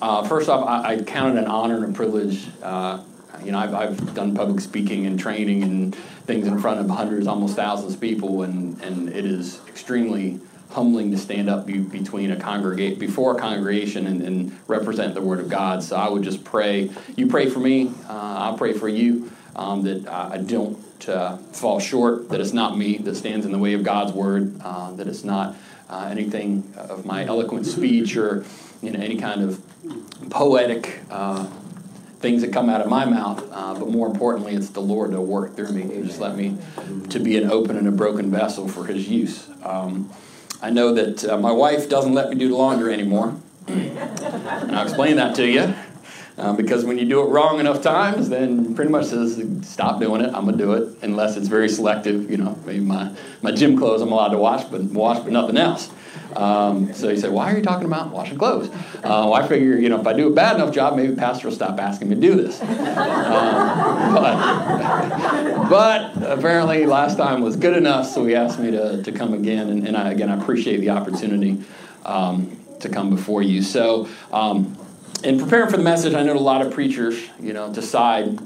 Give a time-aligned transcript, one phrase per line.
[0.00, 2.46] uh, first off, I, I count it an honor and a privilege.
[2.62, 3.02] Uh,
[3.44, 7.26] you know, I've, I've done public speaking and training and things in front of hundreds,
[7.26, 10.40] almost thousands of people, and, and it is extremely
[10.70, 15.22] humbling to stand up be, between a congregate before a congregation and, and, represent the
[15.22, 15.82] Word of God.
[15.82, 16.90] So I would just pray.
[17.14, 17.88] You pray for me.
[18.08, 19.30] Uh, I'll pray for you.
[19.54, 20.76] Um, that I don't
[21.08, 22.28] uh, fall short.
[22.28, 24.60] That it's not me that stands in the way of God's Word.
[24.60, 25.54] Uh, that it's not
[25.88, 28.44] uh, anything of my eloquent speech or
[28.82, 29.62] you know any kind of
[30.30, 31.46] poetic uh,
[32.18, 35.20] things that come out of my mouth, uh, but more importantly, it's the Lord to
[35.20, 35.82] work through me.
[35.82, 36.56] He just let me
[37.10, 39.48] to be an open and a broken vessel for His use.
[39.62, 40.10] Um,
[40.62, 43.36] I know that uh, my wife doesn't let me do the laundry anymore,
[43.68, 45.74] and I'll explain that to you.
[46.38, 50.20] Um, because when you do it wrong enough times, then pretty much says stop doing
[50.20, 50.34] it.
[50.34, 52.30] I'm gonna do it unless it's very selective.
[52.30, 55.56] You know, maybe my, my gym clothes I'm allowed to wash, but wash, but nothing
[55.56, 55.90] else.
[56.34, 58.68] Um, so you say, Why are you talking about washing clothes?
[58.68, 61.48] Uh, well, I figure, you know, if I do a bad enough job, maybe pastor
[61.48, 62.60] will stop asking me to do this.
[62.60, 69.12] Um, but, but, apparently, last time was good enough, so he asked me to, to
[69.12, 69.68] come again.
[69.70, 71.62] And, and I, again, I appreciate the opportunity
[72.04, 73.62] um, to come before you.
[73.62, 74.76] So, um,
[75.22, 78.38] in preparing for the message, I know a lot of preachers, you know, decide,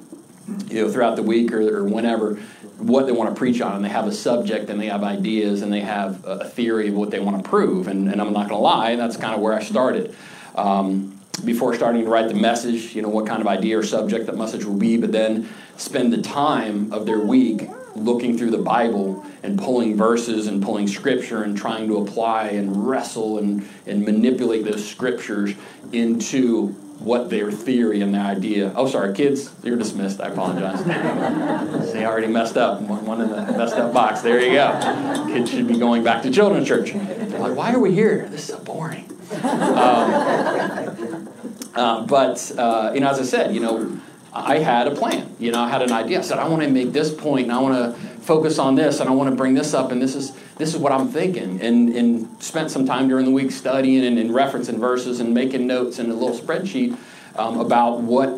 [0.68, 2.34] you know, throughout the week or, or whenever
[2.78, 5.60] what they want to preach on, and they have a subject, and they have ideas,
[5.60, 7.88] and they have a theory of what they want to prove.
[7.88, 10.16] And, and I'm not going to lie, that's kind of where I started.
[10.54, 14.26] Um, before starting to write the message, you know, what kind of idea or subject
[14.26, 18.58] that message will be, but then spend the time of their week looking through the
[18.58, 24.04] Bible and pulling verses and pulling scripture and trying to apply and wrestle and, and
[24.04, 25.54] manipulate those scriptures
[25.92, 28.72] into what their theory and their idea.
[28.76, 30.20] Oh, sorry, kids, you're dismissed.
[30.20, 30.80] I apologize.
[31.92, 32.82] See, I already messed up.
[32.82, 34.20] One in the messed up box.
[34.20, 35.26] There you go.
[35.28, 36.92] Kids should be going back to children's church.
[36.92, 38.28] They're like, why are we here?
[38.28, 39.10] This is so boring.
[39.32, 39.40] Um,
[41.74, 43.98] uh, but uh, you know, as I said, you know,
[44.32, 45.34] I had a plan.
[45.38, 46.18] You know, I had an idea.
[46.18, 49.00] I said, I want to make this point, and I want to focus on this,
[49.00, 51.60] and I want to bring this up, and this is this is what I'm thinking.
[51.60, 55.66] And and spent some time during the week studying and, and referencing verses and making
[55.66, 56.96] notes in a little spreadsheet
[57.36, 58.28] um, about what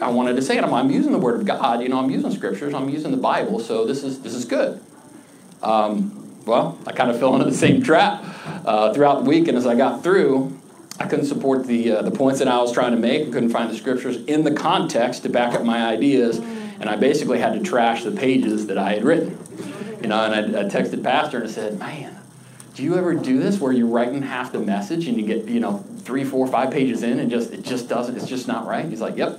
[0.00, 0.56] I wanted to say.
[0.56, 1.82] And I'm, I'm, using the Word of God.
[1.82, 2.74] You know, I'm using scriptures.
[2.74, 3.58] I'm using the Bible.
[3.58, 4.80] So this is this is good.
[5.62, 6.16] Um,
[6.46, 8.24] well, I kind of fell into the same trap
[8.64, 10.59] uh, throughout the week, and as I got through,
[11.00, 13.26] I couldn't support the, uh, the points that I was trying to make.
[13.26, 16.36] I couldn't find the scriptures in the context to back up my ideas.
[16.36, 19.38] And I basically had to trash the pages that I had written.
[20.02, 22.18] You know, and I, I texted Pastor and I said, man,
[22.74, 25.60] do you ever do this where you're writing half the message and you get, you
[25.60, 28.84] know, three, four, five pages in and just it just doesn't, it's just not right?
[28.84, 29.38] He's like, yep,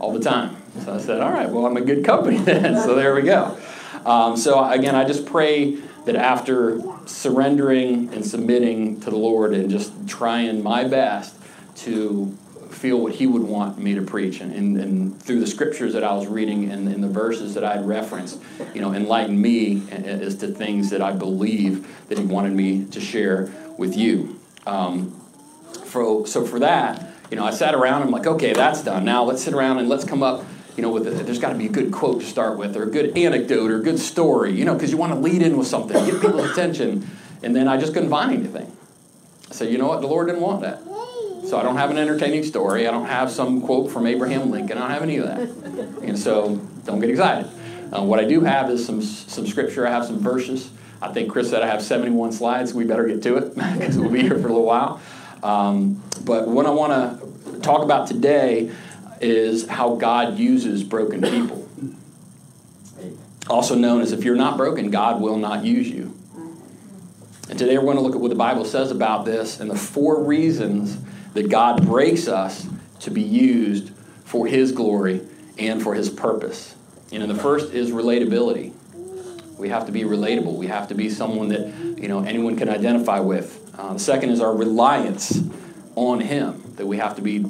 [0.00, 0.56] all the time.
[0.84, 2.80] So I said, all right, well, I'm a good company then.
[2.82, 3.56] so there we go.
[4.04, 9.70] Um, so again, I just pray that after surrendering and submitting to the Lord and
[9.70, 11.34] just trying my best
[11.76, 12.36] to
[12.70, 16.04] feel what He would want me to preach, and, and, and through the scriptures that
[16.04, 18.40] I was reading and, and the verses that I'd referenced,
[18.74, 23.00] you know, enlighten me as to things that I believe that He wanted me to
[23.00, 24.38] share with you.
[24.66, 25.18] Um,
[25.86, 29.04] for, so for that, you know, I sat around and I'm like, okay, that's done.
[29.04, 30.44] Now let's sit around and let's come up
[30.76, 32.90] you know, with there's got to be a good quote to start with, or a
[32.90, 35.66] good anecdote, or a good story, you know, because you want to lead in with
[35.66, 37.08] something, get people's attention.
[37.42, 38.74] And then I just couldn't find anything.
[39.50, 40.00] I said, you know what?
[40.00, 40.82] The Lord didn't want that.
[41.48, 42.88] So I don't have an entertaining story.
[42.88, 44.78] I don't have some quote from Abraham Lincoln.
[44.78, 46.02] I don't have any of that.
[46.02, 47.50] And so don't get excited.
[47.92, 49.86] Uh, what I do have is some, some scripture.
[49.86, 50.70] I have some verses.
[51.02, 52.72] I think Chris said I have 71 slides.
[52.72, 55.00] We better get to it because we'll be here for a little while.
[55.42, 58.72] Um, but what I want to talk about today
[59.20, 61.68] is how God uses broken people.
[63.48, 66.14] Also known as if you're not broken, God will not use you.
[67.50, 69.76] And today we're going to look at what the Bible says about this and the
[69.76, 70.98] four reasons
[71.34, 72.66] that God breaks us
[73.00, 73.90] to be used
[74.24, 75.20] for His glory
[75.58, 76.74] and for His purpose.
[77.12, 78.72] Know, the first is relatability.
[79.56, 80.56] We have to be relatable.
[80.56, 83.72] We have to be someone that you know anyone can identify with.
[83.78, 85.40] Uh, the second is our reliance
[85.94, 86.72] on Him.
[86.74, 87.44] That we have to be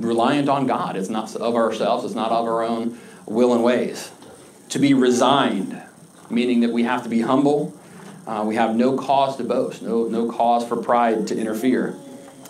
[0.00, 0.96] reliant on God.
[0.96, 4.10] It's not of ourselves, it's not of our own will and ways.
[4.70, 5.80] To be resigned,
[6.28, 7.76] meaning that we have to be humble.
[8.26, 11.96] Uh, we have no cause to boast, no, no cause for pride to interfere.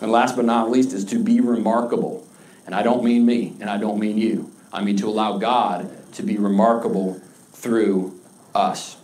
[0.01, 2.27] And last but not least is to be remarkable.
[2.65, 4.51] And I don't mean me, and I don't mean you.
[4.71, 7.21] I mean to allow God to be remarkable
[7.53, 8.19] through
[8.53, 8.97] us.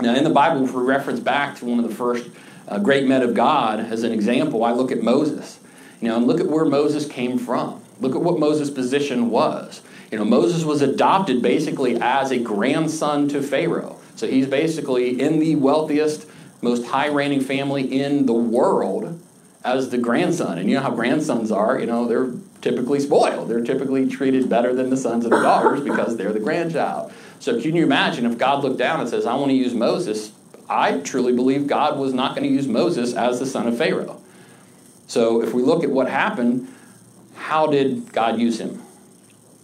[0.00, 2.28] Now, in the Bible, if we reference back to one of the first
[2.68, 5.58] uh, great men of God as an example, I look at Moses.
[6.02, 7.80] You know, and look at where Moses came from.
[8.00, 9.80] Look at what Moses' position was.
[10.10, 13.98] You know, Moses was adopted basically as a grandson to Pharaoh.
[14.16, 16.26] So he's basically in the wealthiest,
[16.60, 19.20] most high reigning family in the world,
[19.64, 20.58] as the grandson.
[20.58, 23.48] And you know how grandsons are, you know, they're typically spoiled.
[23.48, 27.12] They're typically treated better than the sons and the daughters because they're the grandchild.
[27.38, 30.32] So can you imagine if God looked down and says, I want to use Moses?
[30.68, 34.21] I truly believe God was not going to use Moses as the son of Pharaoh.
[35.12, 36.72] So if we look at what happened,
[37.34, 38.80] how did God use him?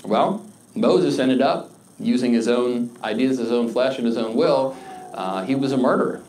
[0.05, 4.77] Well, Moses ended up using his own ideas, his own flesh, and his own will.
[5.15, 6.21] Uh, he was a murderer.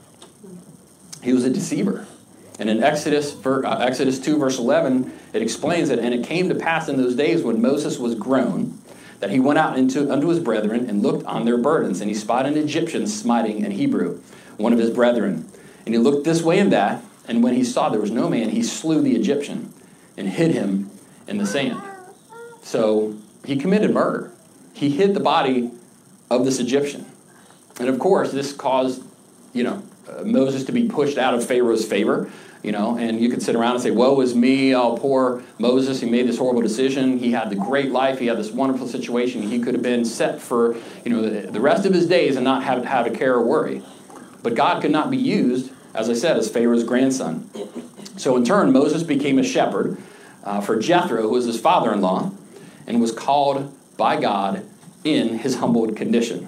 [1.22, 2.08] He was a deceiver.
[2.60, 6.00] And in Exodus, uh, Exodus 2, verse 11, it explains it.
[6.00, 8.80] And it came to pass in those days when Moses was grown
[9.20, 12.00] that he went out into, unto his brethren and looked on their burdens.
[12.00, 14.22] And he spied an Egyptian smiting an Hebrew,
[14.56, 15.46] one of his brethren.
[15.86, 17.04] And he looked this way and that.
[17.30, 19.72] And when he saw there was no man, he slew the Egyptian
[20.18, 20.90] and hid him
[21.28, 21.80] in the sand.
[22.64, 23.16] So
[23.46, 24.32] he committed murder.
[24.74, 25.70] He hid the body
[26.32, 27.06] of this Egyptian.
[27.80, 29.04] And of course, this caused,
[29.54, 32.32] you know, uh, Moses to be pushed out of Pharaoh's favor.
[32.64, 34.76] You know, and you could sit around and say, "Woe is me!
[34.76, 36.02] Oh, poor Moses!
[36.02, 37.18] He made this horrible decision.
[37.18, 38.20] He had the great life.
[38.20, 39.44] He had this wonderful situation.
[39.44, 42.64] He could have been set for you know the, rest of his days and not
[42.64, 43.82] have have a care or worry."
[44.44, 47.50] But God could not be used, as I said, as Pharaoh's grandson.
[48.18, 49.98] So in turn, Moses became a shepherd
[50.44, 52.32] uh, for Jethro, who was his father-in-law,
[52.88, 54.66] and was called by God
[55.04, 56.48] in his humbled condition.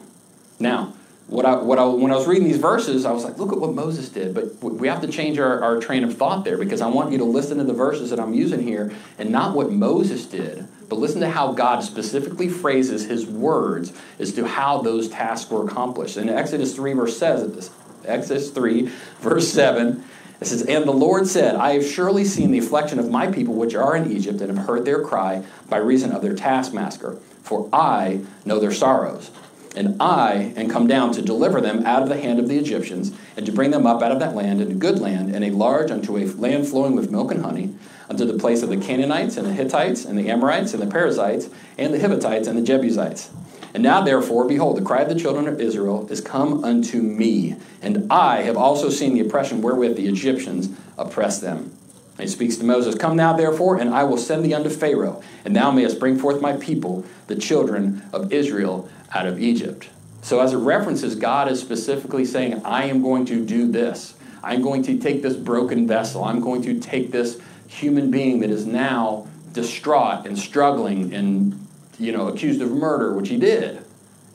[0.60, 0.94] Now,
[1.28, 3.58] what I, what I, when I was reading these verses, I was like, look at
[3.60, 4.34] what Moses did.
[4.34, 7.18] But we have to change our, our train of thought there because I want you
[7.20, 11.00] to listen to the verses that I'm using here and not what Moses did, but
[11.00, 16.18] listen to how God specifically phrases his words as to how those tasks were accomplished.
[16.18, 17.72] In Exodus 3, verse says
[18.06, 20.04] Exodus 3, verse 7,
[20.40, 23.54] it says, And the Lord said, I have surely seen the affliction of my people
[23.54, 27.70] which are in Egypt, and have heard their cry by reason of their taskmaster, for
[27.72, 29.32] I know their sorrows
[29.76, 33.14] and I am come down to deliver them out of the hand of the Egyptians,
[33.38, 35.92] and to bring them up out of that land into good land, and a large
[35.92, 37.74] unto a land flowing with milk and honey,
[38.10, 41.50] unto the place of the Canaanites, and the Hittites, and the Amorites, and the Perizzites,
[41.78, 43.30] and the Hivites, and the Jebusites.
[43.74, 47.56] And now, therefore, behold, the cry of the children of Israel is come unto me,
[47.82, 51.72] and I have also seen the oppression wherewith the Egyptians oppress them.
[52.18, 55.24] And he speaks to Moses, Come now, therefore, and I will send thee unto Pharaoh,
[55.46, 59.90] and thou mayest bring forth my people, the children of Israel, out of Egypt.
[60.22, 64.16] So, as it references, God is specifically saying, I am going to do this.
[64.44, 66.24] I'm going to take this broken vessel.
[66.24, 71.68] I'm going to take this human being that is now distraught and struggling and
[72.02, 73.84] you know accused of murder, which he did,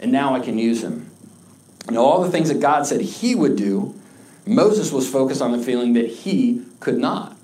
[0.01, 1.11] and now I can use him.
[1.89, 3.95] You know, all the things that God said he would do,
[4.47, 7.37] Moses was focused on the feeling that he could not.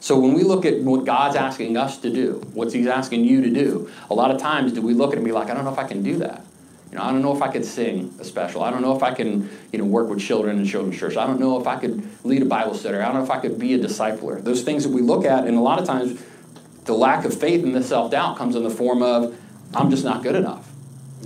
[0.00, 3.42] So when we look at what God's asking us to do, what He's asking you
[3.42, 5.54] to do, a lot of times do we look at it and be like, I
[5.54, 6.42] don't know if I can do that.
[6.90, 8.62] You know, I don't know if I could sing a special.
[8.62, 11.16] I don't know if I can, you know, work with children in children's church.
[11.16, 12.96] I don't know if I could lead a Bible study.
[12.96, 14.42] I don't know if I could be a discipler.
[14.42, 16.20] Those things that we look at, and a lot of times
[16.90, 19.38] the lack of faith and the self doubt comes in the form of,
[19.72, 20.68] I'm just not good enough.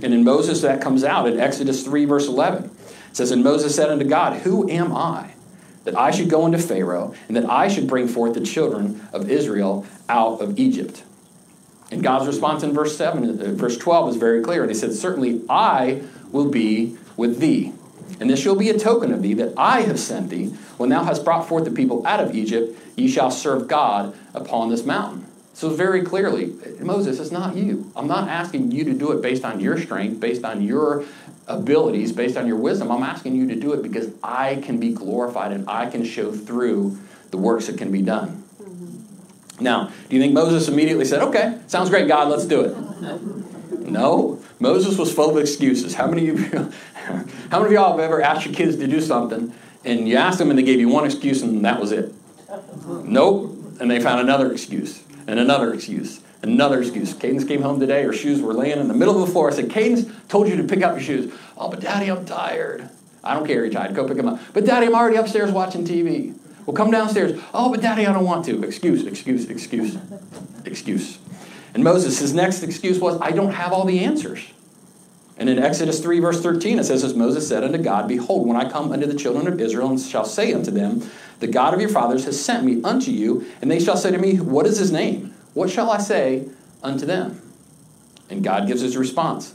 [0.03, 2.65] And in Moses, that comes out in Exodus 3, verse 11.
[2.65, 2.71] It
[3.13, 5.31] says, And Moses said unto God, Who am I
[5.83, 9.27] that I should go into Pharaoh and that I should bring forth the children of
[9.27, 11.03] Israel out of Egypt?
[11.89, 14.61] And God's response in verse 7, uh, verse 12 is very clear.
[14.61, 17.73] And he said, Certainly I will be with thee.
[18.19, 20.53] And this shall be a token of thee that I have sent thee.
[20.77, 24.69] When thou hast brought forth the people out of Egypt, ye shall serve God upon
[24.69, 25.25] this mountain.
[25.55, 27.89] So, very clearly, Moses, it's not you.
[27.95, 31.05] I'm not asking you to do it based on your strength, based on your
[31.47, 32.91] abilities, based on your wisdom.
[32.91, 36.33] I'm asking you to do it because I can be glorified and I can show
[36.33, 36.99] through
[37.31, 38.43] the works that can be done.
[38.61, 39.63] Mm-hmm.
[39.63, 42.75] Now, do you think Moses immediately said, okay, sounds great, God, let's do it?
[43.85, 44.41] No.
[44.59, 45.93] Moses was full of excuses.
[45.93, 46.49] How many of you,
[47.51, 49.53] how many of y'all have ever asked your kids to do something
[49.85, 52.11] and you asked them and they gave you one excuse and that was it?
[52.87, 53.51] Nope.
[53.79, 56.21] And they found another excuse and another excuse.
[56.41, 57.13] Another excuse.
[57.13, 59.49] Cadence came home today, her shoes were laying in the middle of the floor.
[59.49, 61.33] I said, Cadence told you to pick up your shoes.
[61.57, 62.89] Oh, but Daddy, I'm tired.
[63.23, 63.95] I don't care, you're tired.
[63.95, 64.39] Go pick them up.
[64.53, 66.37] But Daddy, I'm already upstairs watching TV.
[66.65, 67.39] Well, come downstairs.
[67.53, 68.63] Oh, but Daddy, I don't want to.
[68.63, 69.97] Excuse, excuse, excuse,
[70.65, 71.17] excuse.
[71.73, 74.45] And Moses, his next excuse was, I don't have all the answers.
[75.37, 78.55] And in Exodus 3, verse 13, it says, As Moses said unto God, Behold, when
[78.55, 81.81] I come unto the children of Israel and shall say unto them, The God of
[81.81, 84.77] your fathers has sent me unto you, and they shall say to me, What is
[84.77, 85.33] his name?
[85.53, 86.47] What shall I say
[86.83, 87.41] unto them?
[88.29, 89.53] And God gives his response.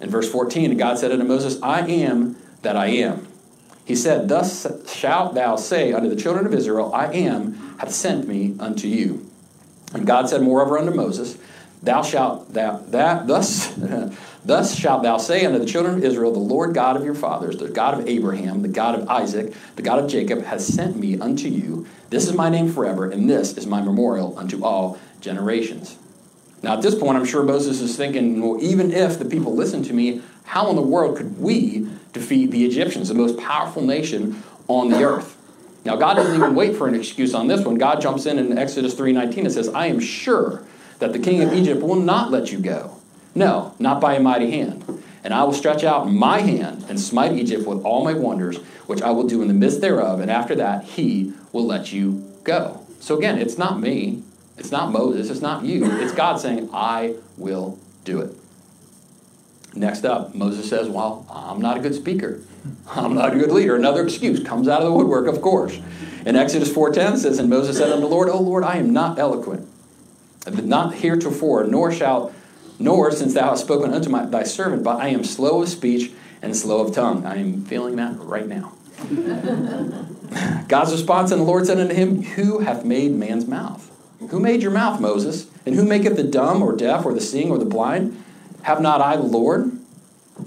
[0.00, 3.26] In verse 14, God said unto Moses, I am that I am.
[3.84, 8.26] He said, Thus shalt thou say unto the children of Israel, I am, hath sent
[8.26, 9.28] me unto you.
[9.92, 11.38] And God said moreover unto Moses,
[11.82, 13.74] Thou shalt thou that thus
[14.44, 17.56] Thus shalt thou say unto the children of Israel, The Lord God of your fathers,
[17.56, 21.18] the God of Abraham, the God of Isaac, the God of Jacob, has sent me
[21.18, 21.86] unto you.
[22.10, 25.96] This is my name forever, and this is my memorial unto all generations.
[26.62, 29.82] Now, at this point, I'm sure Moses is thinking, well, even if the people listen
[29.84, 34.42] to me, how in the world could we defeat the Egyptians, the most powerful nation
[34.68, 35.36] on the earth?
[35.84, 37.76] Now, God doesn't even wait for an excuse on this one.
[37.76, 40.62] God jumps in in Exodus 3:19 and says, "I am sure
[40.98, 42.92] that the king of Egypt will not let you go.
[43.34, 44.84] No, not by a mighty hand.
[45.22, 49.02] And I will stretch out my hand and smite Egypt with all my wonders, which
[49.02, 52.80] I will do in the midst thereof, and after that he will let you go."
[53.00, 54.22] So again, it's not me,
[54.58, 55.84] it's not Moses, it's not you.
[56.00, 58.36] It's God saying, "I will do it."
[59.76, 62.40] Next up, Moses says, Well, I'm not a good speaker.
[62.94, 63.74] I'm not a good leader.
[63.74, 65.78] Another excuse comes out of the woodwork, of course.
[66.24, 69.18] In Exodus 4.10 says, And Moses said unto the Lord, O Lord, I am not
[69.18, 69.66] eloquent,
[70.62, 72.32] not heretofore, nor shalt,
[72.78, 76.12] nor since thou hast spoken unto my, thy servant, but I am slow of speech
[76.42, 77.24] and slow of tongue.
[77.24, 78.72] I am feeling that right now.
[80.68, 83.90] God's response, and the Lord said unto him, Who hath made man's mouth?
[84.30, 85.46] Who made your mouth, Moses?
[85.66, 88.22] And who maketh the dumb or deaf or the seeing or the blind?
[88.62, 89.78] Have not I the Lord?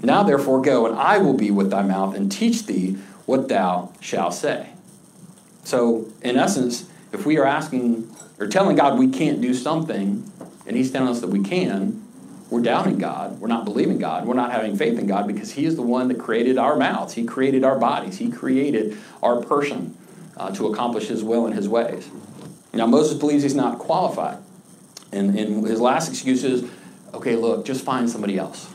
[0.02, 3.92] Now therefore go, and I will be with thy mouth and teach thee what thou
[4.00, 4.70] shalt say.
[5.64, 10.30] So, in essence, if we are asking or telling God we can't do something,
[10.66, 12.02] and He's telling us that we can,
[12.50, 13.40] we're doubting God.
[13.40, 14.26] We're not believing God.
[14.26, 17.14] We're not having faith in God because He is the one that created our mouths.
[17.14, 18.18] He created our bodies.
[18.18, 19.96] He created our person
[20.36, 22.08] uh, to accomplish His will and His ways.
[22.72, 24.38] Now, Moses believes he's not qualified.
[25.10, 26.70] And, and his last excuse is
[27.14, 28.72] okay, look, just find somebody else.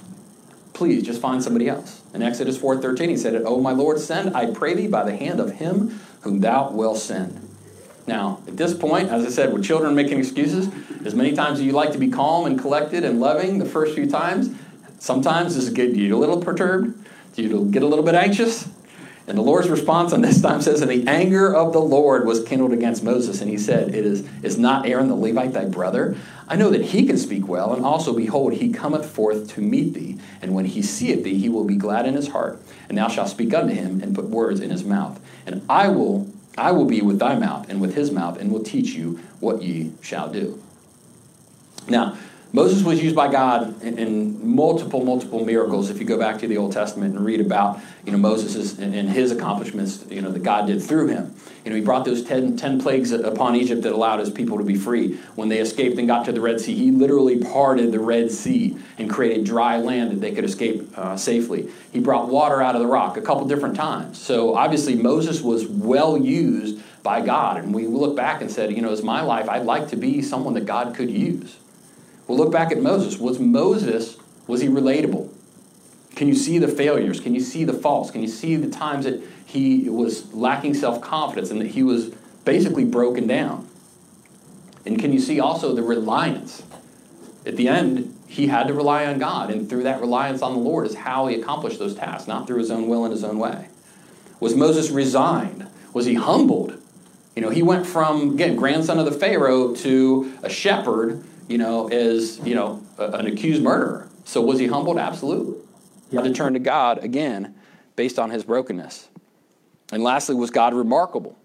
[0.73, 2.01] Please, just find somebody else.
[2.13, 5.39] In Exodus 4.13, he said, Oh, my Lord, send, I pray thee, by the hand
[5.39, 7.42] of him whom thou wilt send.
[8.05, 10.69] Now, at this point, as I said, with children making excuses,
[11.05, 13.95] as many times as you like to be calm and collected and loving the first
[13.95, 14.49] few times,
[14.99, 16.97] sometimes this is get you a little perturbed,
[17.35, 18.69] you get a little bit anxious,
[19.25, 22.43] and the Lord's response on this time says, And the anger of the Lord was
[22.43, 23.39] kindled against Moses.
[23.41, 26.17] And he said, It is, is not Aaron the Levite thy brother?
[26.47, 29.93] I know that he can speak well, and also, behold, he cometh forth to meet
[29.93, 30.19] thee.
[30.41, 32.61] And when he seeth thee, he will be glad in his heart.
[32.89, 35.21] And thou shalt speak unto him, and put words in his mouth.
[35.45, 38.63] And I will, I will be with thy mouth, and with his mouth, and will
[38.63, 40.61] teach you what ye shall do.
[41.87, 42.17] Now,
[42.55, 45.89] Moses was used by God in, in, multiple, multiple miracles.
[45.89, 48.93] If you go back to the Old Testament and read about, you know, Moses and,
[48.93, 51.33] and, his accomplishments, you know, that God did through him.
[51.65, 54.63] You know, he brought those ten, ten plagues upon Egypt that allowed his people to
[54.63, 55.15] be free.
[55.33, 58.77] When they escaped and got to the Red Sea, he literally parted the Red Sea
[58.99, 61.71] and created dry land that they could escape uh, safely.
[61.91, 64.21] He brought water out of the rock a couple different times.
[64.21, 67.57] So obviously Moses was well used by God.
[67.57, 70.21] And we look back and said, you know, as my life, I'd like to be
[70.21, 71.57] someone that God could use.
[72.27, 73.17] Well, look back at Moses.
[73.17, 75.29] Was Moses, was he relatable?
[76.15, 77.19] Can you see the failures?
[77.19, 78.11] Can you see the faults?
[78.11, 82.11] Can you see the times that he was lacking self confidence and that he was
[82.45, 83.67] basically broken down?
[84.85, 86.63] And can you see also the reliance?
[87.45, 90.59] At the end, he had to rely on God, and through that reliance on the
[90.59, 93.37] Lord is how he accomplished those tasks, not through his own will and his own
[93.37, 93.67] way.
[94.39, 95.67] Was Moses resigned?
[95.93, 96.79] Was he humbled?
[97.35, 101.87] You know, he went from, again, grandson of the Pharaoh to a shepherd you know,
[101.89, 104.09] as, you know, a, an accused murderer.
[104.25, 104.97] So was he humbled?
[104.97, 105.61] Absolutely.
[106.11, 107.55] Had to turn to God again
[107.95, 109.09] based on his brokenness.
[109.91, 111.37] And lastly, was God remarkable?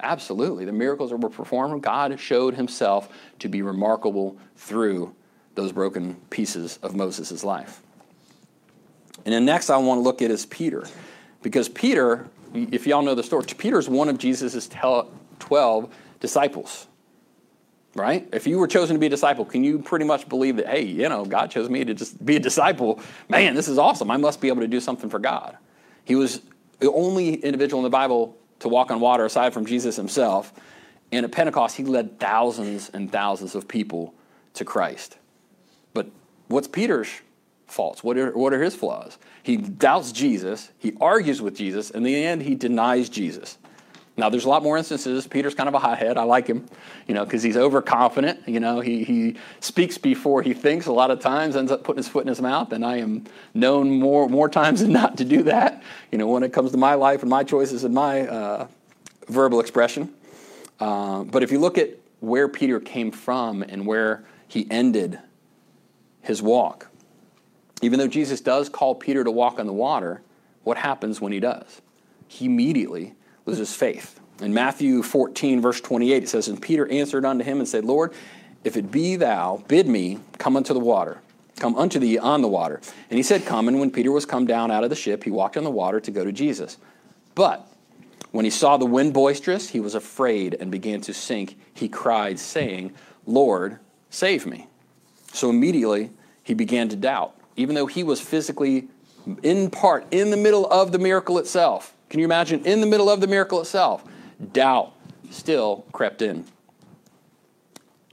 [0.00, 0.64] Absolutely.
[0.64, 5.14] The miracles that were performed, God showed himself to be remarkable through
[5.54, 7.82] those broken pieces of Moses' life.
[9.24, 10.86] And then next I want to look at is Peter.
[11.42, 14.68] Because Peter, if y'all know the story, Peter is one of Jesus'
[15.38, 16.86] 12 disciples
[17.96, 18.28] right?
[18.32, 20.82] If you were chosen to be a disciple, can you pretty much believe that, hey,
[20.84, 23.00] you know, God chose me to just be a disciple?
[23.28, 24.10] Man, this is awesome.
[24.10, 25.56] I must be able to do something for God.
[26.04, 26.42] He was
[26.78, 30.52] the only individual in the Bible to walk on water aside from Jesus himself.
[31.12, 34.14] And at Pentecost, he led thousands and thousands of people
[34.54, 35.18] to Christ.
[35.94, 36.08] But
[36.48, 37.08] what's Peter's
[37.66, 38.02] faults?
[38.04, 39.18] What are, what are his flaws?
[39.42, 43.58] He doubts Jesus, he argues with Jesus, and in the end, he denies Jesus.
[44.18, 45.26] Now, there's a lot more instances.
[45.26, 46.16] Peter's kind of a hothead.
[46.16, 46.66] I like him,
[47.06, 48.48] you know, because he's overconfident.
[48.48, 51.98] You know, he, he speaks before he thinks a lot of times, ends up putting
[51.98, 52.72] his foot in his mouth.
[52.72, 56.42] And I am known more, more times than not to do that, you know, when
[56.42, 58.68] it comes to my life and my choices and my uh,
[59.28, 60.14] verbal expression.
[60.80, 65.18] Uh, but if you look at where Peter came from and where he ended
[66.22, 66.88] his walk,
[67.82, 70.22] even though Jesus does call Peter to walk on the water,
[70.64, 71.82] what happens when he does?
[72.28, 73.14] He immediately
[73.46, 74.20] loses faith.
[74.40, 78.12] In Matthew 14, verse 28, it says, And Peter answered unto him and said, Lord,
[78.64, 81.18] if it be thou, bid me come unto the water.
[81.58, 82.80] come unto thee on the water.
[83.08, 83.68] And he said, Come.
[83.68, 86.00] And when Peter was come down out of the ship, he walked on the water
[86.00, 86.76] to go to Jesus.
[87.34, 87.66] But
[88.32, 91.58] when he saw the wind boisterous, he was afraid and began to sink.
[91.72, 92.92] He cried, saying,
[93.24, 93.78] Lord,
[94.10, 94.66] save me.
[95.32, 96.10] So immediately
[96.42, 98.88] he began to doubt, even though he was physically,
[99.42, 101.95] in part, in the middle of the miracle itself.
[102.08, 102.64] Can you imagine?
[102.64, 104.04] In the middle of the miracle itself,
[104.52, 104.92] doubt
[105.30, 106.44] still crept in.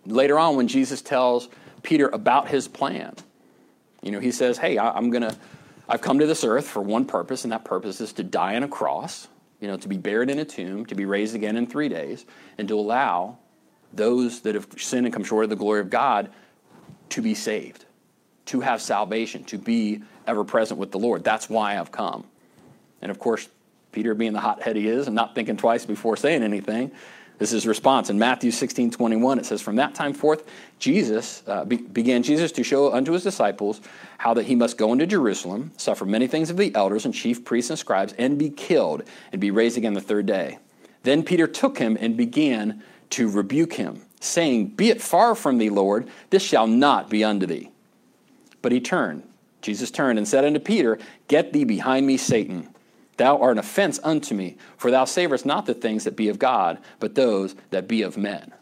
[0.06, 1.48] Later on, when Jesus tells
[1.84, 3.16] Peter about his plan,
[4.02, 5.36] you know, he says, Hey, I'm going to,
[5.88, 8.64] I've come to this earth for one purpose, and that purpose is to die on
[8.64, 9.28] a cross,
[9.62, 12.26] you know, to be buried in a tomb, to be raised again in three days,
[12.58, 13.38] and to allow
[13.94, 16.30] those that have sinned and come short of the glory of God
[17.10, 17.86] to be saved,
[18.46, 21.24] to have salvation, to be ever present with the Lord.
[21.24, 22.26] That's why I've come.
[23.02, 23.48] And of course,
[23.94, 26.92] Peter, being the hothead he is and not thinking twice before saying anything,
[27.40, 28.10] this is his response.
[28.10, 30.46] In Matthew 16, 21, it says, From that time forth,
[30.80, 33.82] Jesus uh, be- began Jesus to show unto his disciples
[34.18, 37.44] how that he must go into Jerusalem, suffer many things of the elders and chief
[37.44, 40.60] priests and scribes, and be killed, and be raised again the third day.
[41.04, 45.70] Then Peter took him and began to rebuke him, saying, Be it far from thee,
[45.70, 47.72] Lord, this shall not be unto thee.
[48.62, 49.24] But he turned,
[49.62, 50.98] Jesus turned and said unto Peter,
[51.28, 52.73] Get thee behind me, Satan.
[53.18, 56.40] Thou art an offense unto me, for thou savorest not the things that be of
[56.40, 58.54] God, but those that be of men.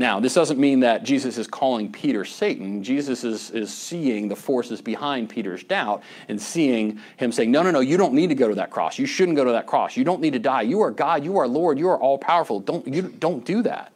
[0.00, 2.84] Now, this doesn't mean that Jesus is calling Peter Satan.
[2.84, 7.72] Jesus is, is seeing the forces behind Peter's doubt and seeing him saying, No, no,
[7.72, 8.96] no, you don't need to go to that cross.
[8.96, 9.96] You shouldn't go to that cross.
[9.96, 10.62] You don't need to die.
[10.62, 11.24] You are God.
[11.24, 11.80] You are Lord.
[11.80, 12.60] You are all powerful.
[12.60, 13.92] Don't, you, don't do that.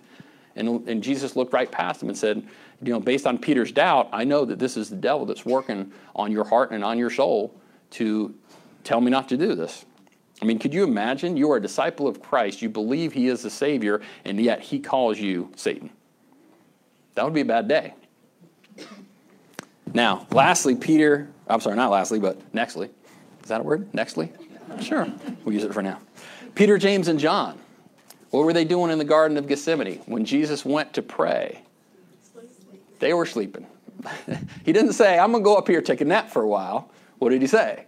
[0.57, 2.43] And, and Jesus looked right past him and said,
[2.83, 5.93] you know, based on Peter's doubt, I know that this is the devil that's working
[6.17, 7.55] on your heart and on your soul
[7.93, 8.35] to
[8.83, 9.85] tell me not to do this.
[10.43, 11.37] I mean, could you imagine?
[11.37, 14.81] You are a disciple of Christ, you believe he is the Savior, and yet he
[14.81, 15.89] calls you Satan.
[17.15, 17.95] That would be a bad day.
[19.95, 22.91] Now, lastly, Peter, I'm sorry, not lastly, but nextly.
[23.43, 23.93] Is that a word?
[23.93, 24.31] Nextly?
[24.83, 25.07] Sure,
[25.45, 26.01] we'll use it for now.
[26.57, 27.61] Peter, James, and John.
[28.31, 31.63] What were they doing in the Garden of Gethsemane when Jesus went to pray?
[32.99, 33.67] They were sleeping.
[34.65, 36.91] he didn't say, I'm going to go up here, take a nap for a while.
[37.19, 37.87] What did he say?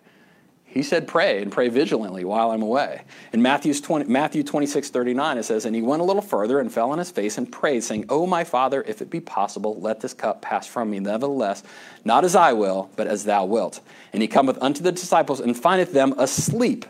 [0.75, 3.03] He said, pray and pray vigilantly while I'm away.
[3.33, 6.71] In Matthew's 20, Matthew 26, 39, it says, And he went a little further and
[6.71, 10.01] fell on his face and prayed, saying, O my Father, if it be possible, let
[10.01, 10.99] this cup pass from me.
[10.99, 11.63] Nevertheless,
[12.05, 13.83] not as I will, but as thou wilt.
[14.13, 16.87] And he cometh unto the disciples and findeth them asleep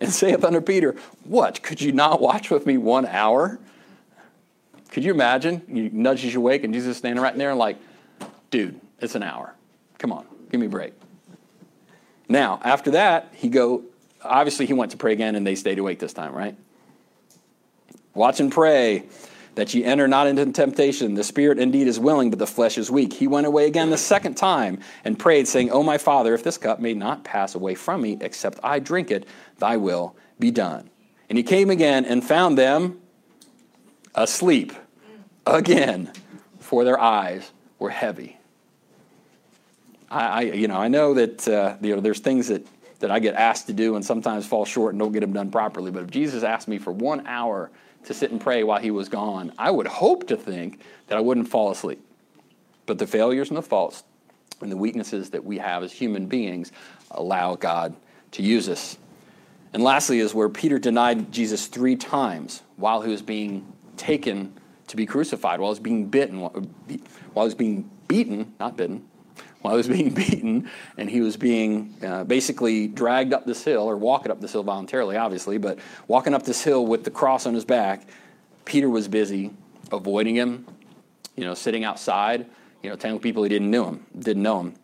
[0.00, 1.62] and saith unto Peter, What?
[1.62, 3.60] Could you not watch with me one hour?
[4.90, 5.62] Could you imagine?
[5.68, 7.76] He nudges you awake and Jesus standing right there and like,
[8.50, 9.54] dude, it's an hour.
[9.98, 10.92] Come on, give me a break.
[12.28, 13.82] Now, after that, he go,
[14.22, 16.56] obviously he went to pray again and they stayed awake this time, right?
[18.14, 19.04] Watch and pray
[19.54, 21.14] that ye enter not into temptation.
[21.14, 23.12] The spirit indeed is willing, but the flesh is weak.
[23.12, 26.58] He went away again the second time and prayed, saying, O my Father, if this
[26.58, 29.26] cup may not pass away from me, except I drink it,
[29.58, 30.90] thy will be done.
[31.28, 33.00] And he came again and found them
[34.14, 34.72] asleep
[35.46, 36.12] again,
[36.60, 38.37] for their eyes were heavy.
[40.10, 42.66] I, I you know, I know that uh, you know, there's things that,
[43.00, 45.50] that I get asked to do and sometimes fall short and don't get them done
[45.50, 45.90] properly.
[45.90, 47.70] But if Jesus asked me for one hour
[48.04, 51.20] to sit and pray while he was gone, I would hope to think that I
[51.20, 52.04] wouldn't fall asleep.
[52.86, 54.04] But the failures and the faults
[54.60, 56.72] and the weaknesses that we have as human beings
[57.10, 57.94] allow God
[58.32, 58.98] to use us.
[59.72, 64.54] And lastly, is where Peter denied Jesus three times while he was being taken
[64.86, 67.00] to be crucified, while he was being bitten, while he
[67.34, 69.06] was being beaten, not bitten,
[69.62, 73.82] while he was being beaten, and he was being uh, basically dragged up this hill,
[73.82, 77.46] or walking up this hill voluntarily, obviously, but walking up this hill with the cross
[77.46, 78.06] on his back.
[78.64, 79.50] Peter was busy
[79.90, 80.66] avoiding him,
[81.36, 82.46] you know, sitting outside,
[82.82, 84.74] you know, telling people he didn't know him, didn't know him.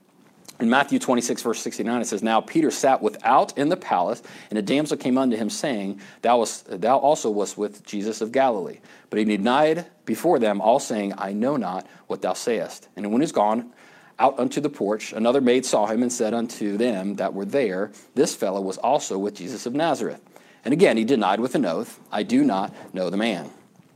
[0.60, 4.58] In Matthew 26, verse 69, it says, Now Peter sat without in the palace, and
[4.58, 8.78] a damsel came unto him, saying, Thou, was, thou also wast with Jesus of Galilee.
[9.10, 12.88] But he denied before them, all saying, I know not what thou sayest.
[12.94, 13.72] And when he was gone
[14.18, 17.90] out unto the porch, another maid saw him and said unto them that were there,
[18.14, 20.20] This fellow was also with Jesus of Nazareth.
[20.64, 23.50] And again he denied with an oath, I do not know the man.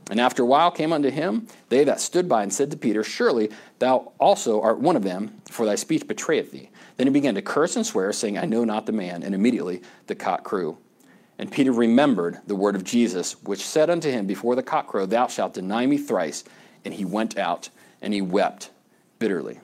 [0.09, 3.03] And after a while came unto him they that stood by and said to Peter,
[3.03, 6.69] Surely thou also art one of them, for thy speech betrayeth thee.
[6.97, 9.23] Then he began to curse and swear, saying, I know not the man.
[9.23, 10.77] And immediately the cock crew.
[11.37, 15.05] And Peter remembered the word of Jesus, which said unto him before the cock crow,
[15.05, 16.43] Thou shalt deny me thrice.
[16.83, 17.69] And he went out
[18.01, 18.71] and he wept
[19.19, 19.59] bitterly.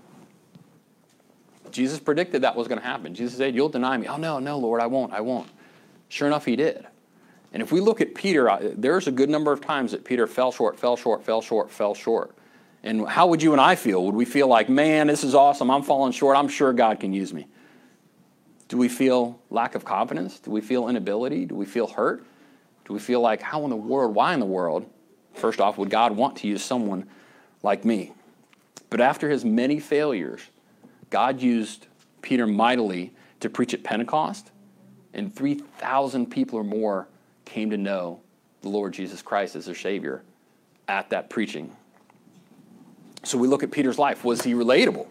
[1.76, 3.14] Jesus predicted that was going to happen.
[3.14, 4.08] Jesus said, You'll deny me.
[4.08, 5.50] Oh, no, no, Lord, I won't, I won't.
[6.08, 6.88] Sure enough, he did.
[7.52, 10.52] And if we look at Peter, there's a good number of times that Peter fell
[10.52, 12.36] short, fell short, fell short, fell short.
[12.84, 14.04] And how would you and I feel?
[14.06, 17.14] Would we feel like, man, this is awesome, I'm falling short, I'm sure God can
[17.14, 17.48] use me?
[18.68, 20.40] Do we feel lack of confidence?
[20.40, 21.46] Do we feel inability?
[21.46, 22.26] Do we feel hurt?
[22.86, 24.90] Do we feel like, how in the world, why in the world,
[25.34, 27.08] first off, would God want to use someone
[27.64, 28.12] like me?
[28.90, 30.42] But after his many failures,
[31.15, 31.88] God used
[32.21, 34.51] Peter mightily to preach at Pentecost,
[35.13, 37.08] and 3,000 people or more
[37.45, 38.19] came to know
[38.62, 40.23] the Lord Jesus Christ as their Savior
[40.89, 41.73] at that preaching.
[43.23, 44.25] So we look at Peter's life.
[44.25, 45.08] Was he relatable?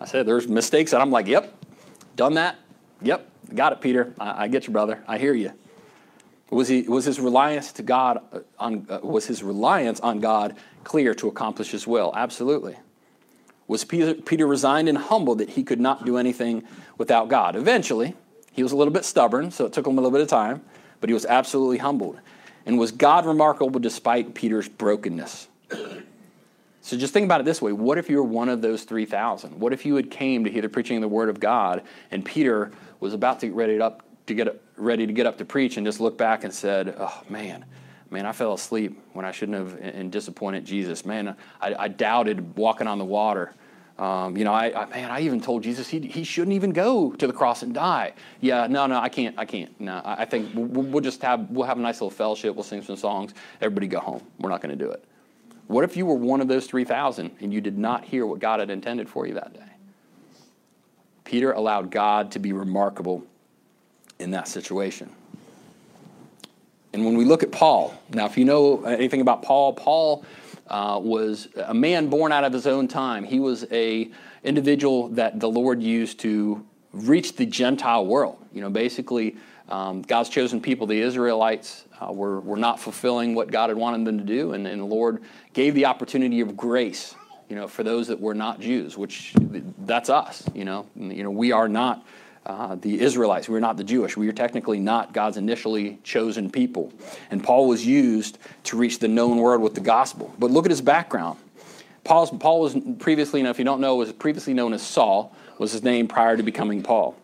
[0.00, 1.54] I said there's mistakes that I'm like, yep,
[2.16, 2.56] done that.
[3.02, 4.14] Yep, got it, Peter.
[4.18, 5.04] I, I get you, brother.
[5.06, 5.52] I hear you.
[6.48, 10.56] Was, he, was his reliance to God uh, on, uh, was his reliance on God
[10.84, 12.14] clear to accomplish his will?
[12.16, 12.78] Absolutely.
[13.66, 16.64] Was Peter, Peter resigned and humbled that he could not do anything
[16.98, 17.56] without God?
[17.56, 18.14] Eventually,
[18.52, 20.62] he was a little bit stubborn, so it took him a little bit of time,
[21.00, 22.20] but he was absolutely humbled.
[22.66, 25.48] And was God remarkable despite Peter's brokenness?
[26.80, 27.72] So just think about it this way.
[27.72, 29.58] What if you were one of those 3,000?
[29.58, 32.22] What if you had came to hear the preaching of the word of God and
[32.22, 35.46] Peter was about to get ready to, up, to get ready to get up to
[35.46, 37.64] preach and just looked back and said, "Oh man,
[38.14, 41.04] man, I fell asleep when I shouldn't have and disappointed Jesus.
[41.04, 43.52] Man, I, I doubted walking on the water.
[43.98, 47.12] Um, you know, I, I, man, I even told Jesus he, he shouldn't even go
[47.12, 48.14] to the cross and die.
[48.40, 49.78] Yeah, no, no, I can't, I can't.
[49.80, 52.54] No, I, I think we'll, we'll just have we'll have a nice little fellowship.
[52.54, 53.34] We'll sing some songs.
[53.60, 54.22] Everybody go home.
[54.38, 55.04] We're not going to do it.
[55.66, 58.60] What if you were one of those 3,000 and you did not hear what God
[58.60, 59.60] had intended for you that day?
[61.24, 63.24] Peter allowed God to be remarkable
[64.18, 65.10] in that situation.
[66.94, 70.24] And when we look at Paul, now, if you know anything about Paul, Paul
[70.68, 73.24] uh, was a man born out of his own time.
[73.24, 74.12] He was a
[74.44, 78.38] individual that the Lord used to reach the Gentile world.
[78.52, 79.36] You know, basically,
[79.68, 84.06] um, God's chosen people, the Israelites, uh, were, were not fulfilling what God had wanted
[84.06, 85.20] them to do, and, and the Lord
[85.52, 87.16] gave the opportunity of grace,
[87.48, 89.34] you know, for those that were not Jews, which
[89.80, 90.86] that's us, you know.
[90.94, 92.06] You know, we are not
[92.46, 93.48] uh, the Israelites.
[93.48, 94.16] We're not the Jewish.
[94.16, 96.92] We are technically not God's initially chosen people.
[97.30, 100.34] And Paul was used to reach the known world with the gospel.
[100.38, 101.38] But look at his background.
[102.04, 105.34] Paul's, Paul was previously, you know, if you don't know, was previously known as Saul,
[105.58, 107.16] was his name prior to becoming Paul.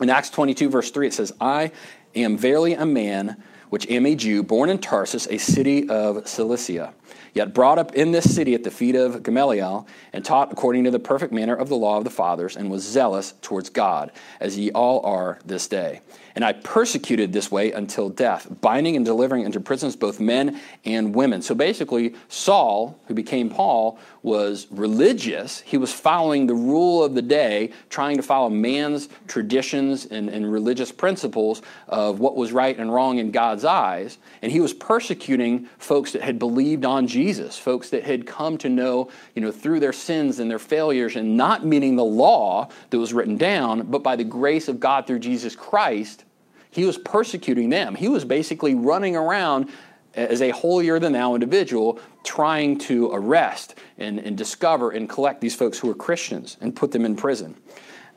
[0.00, 1.72] In Acts 22, verse 3, it says, I
[2.14, 6.92] am verily a man which am a Jew, born in Tarsus, a city of Cilicia
[7.34, 10.90] yet brought up in this city at the feet of Gamaliel, and taught according to
[10.90, 14.56] the perfect manner of the law of the fathers, and was zealous towards God, as
[14.56, 16.00] ye all are this day.
[16.36, 21.14] And I persecuted this way until death, binding and delivering into prisons both men and
[21.14, 21.42] women.
[21.42, 25.60] So basically, Saul, who became Paul, was religious.
[25.60, 30.50] He was following the rule of the day, trying to follow man's traditions and, and
[30.50, 34.16] religious principles of what was right and wrong in God's eyes.
[34.40, 38.70] And he was persecuting folks that had believed on Jesus, folks that had come to
[38.70, 42.98] know, you know, through their sins and their failures and not meeting the law that
[42.98, 46.24] was written down, but by the grace of God through Jesus Christ
[46.70, 47.94] he was persecuting them.
[47.94, 49.70] He was basically running around
[50.14, 55.54] as a holier than thou individual, trying to arrest and, and discover and collect these
[55.54, 57.56] folks who were Christians and put them in prison.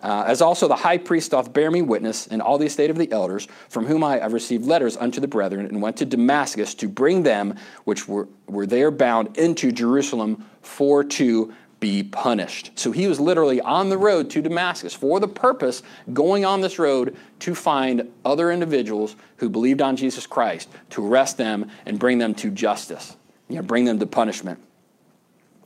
[0.01, 2.97] Uh, as also the high priest doth bear me witness in all the estate of
[2.97, 6.75] the elders, from whom I have received letters unto the brethren, and went to Damascus
[6.75, 7.55] to bring them
[7.85, 12.71] which were, were there bound into Jerusalem for to be punished.
[12.75, 16.79] So he was literally on the road to Damascus for the purpose, going on this
[16.79, 22.17] road to find other individuals who believed on Jesus Christ, to arrest them and bring
[22.17, 23.15] them to justice,
[23.47, 24.59] you know, bring them to punishment.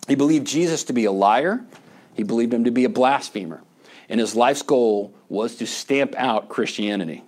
[0.08, 1.64] He believed Jesus to be a liar,
[2.14, 3.62] he believed him to be a blasphemer,
[4.10, 7.24] and his life's goal was to stamp out Christianity.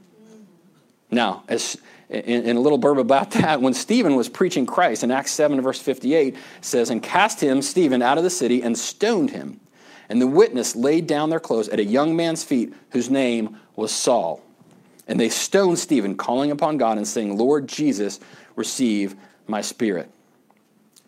[1.09, 1.77] Now, as
[2.13, 5.79] in, a little burb about that, when Stephen was preaching Christ in Acts 7, verse
[5.79, 9.59] 58, says, And cast him, Stephen, out of the city and stoned him.
[10.09, 13.91] And the witness laid down their clothes at a young man's feet whose name was
[13.91, 14.43] Saul.
[15.07, 18.19] And they stoned Stephen, calling upon God and saying, Lord Jesus,
[18.55, 19.15] receive
[19.47, 20.09] my spirit.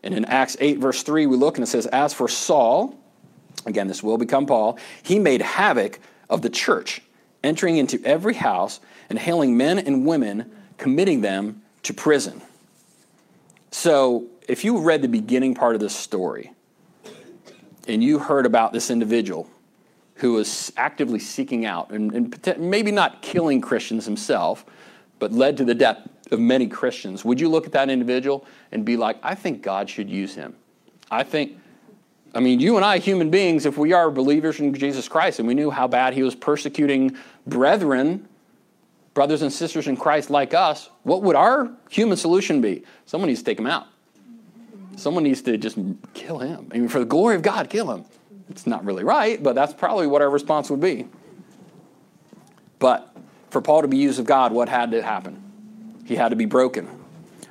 [0.03, 2.97] And in Acts 8, verse 3, we look and it says, As for Saul,
[3.65, 7.01] again, this will become Paul, he made havoc of the church,
[7.43, 12.41] entering into every house and hailing men and women committing them to prison.
[13.71, 16.51] So, if you read the beginning part of this story
[17.88, 19.49] and you heard about this individual
[20.15, 24.65] who was actively seeking out and, and maybe not killing Christians himself,
[25.19, 28.85] but led to the death of many Christians, would you look at that individual and
[28.85, 30.55] be like, I think God should use him?
[31.11, 31.57] I think,
[32.33, 35.47] I mean, you and I, human beings, if we are believers in Jesus Christ and
[35.47, 38.27] we knew how bad he was persecuting brethren
[39.15, 42.84] brothers and sisters in Christ like us, what would our human solution be?
[43.06, 43.88] Someone needs to take him out.
[44.97, 45.78] Someone needs to just
[46.13, 46.69] kill him.
[46.71, 48.06] I mean, for the glory of God, kill him.
[48.49, 51.08] It's not really right, but that's probably what our response would be.
[52.78, 53.15] But
[53.49, 55.41] for Paul to be used of God, what had to happen?
[56.06, 56.88] He had to be broken.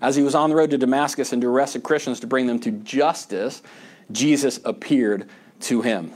[0.00, 2.58] As he was on the road to Damascus and to arrest Christians to bring them
[2.60, 3.62] to justice,
[4.12, 5.28] Jesus appeared
[5.60, 6.12] to him.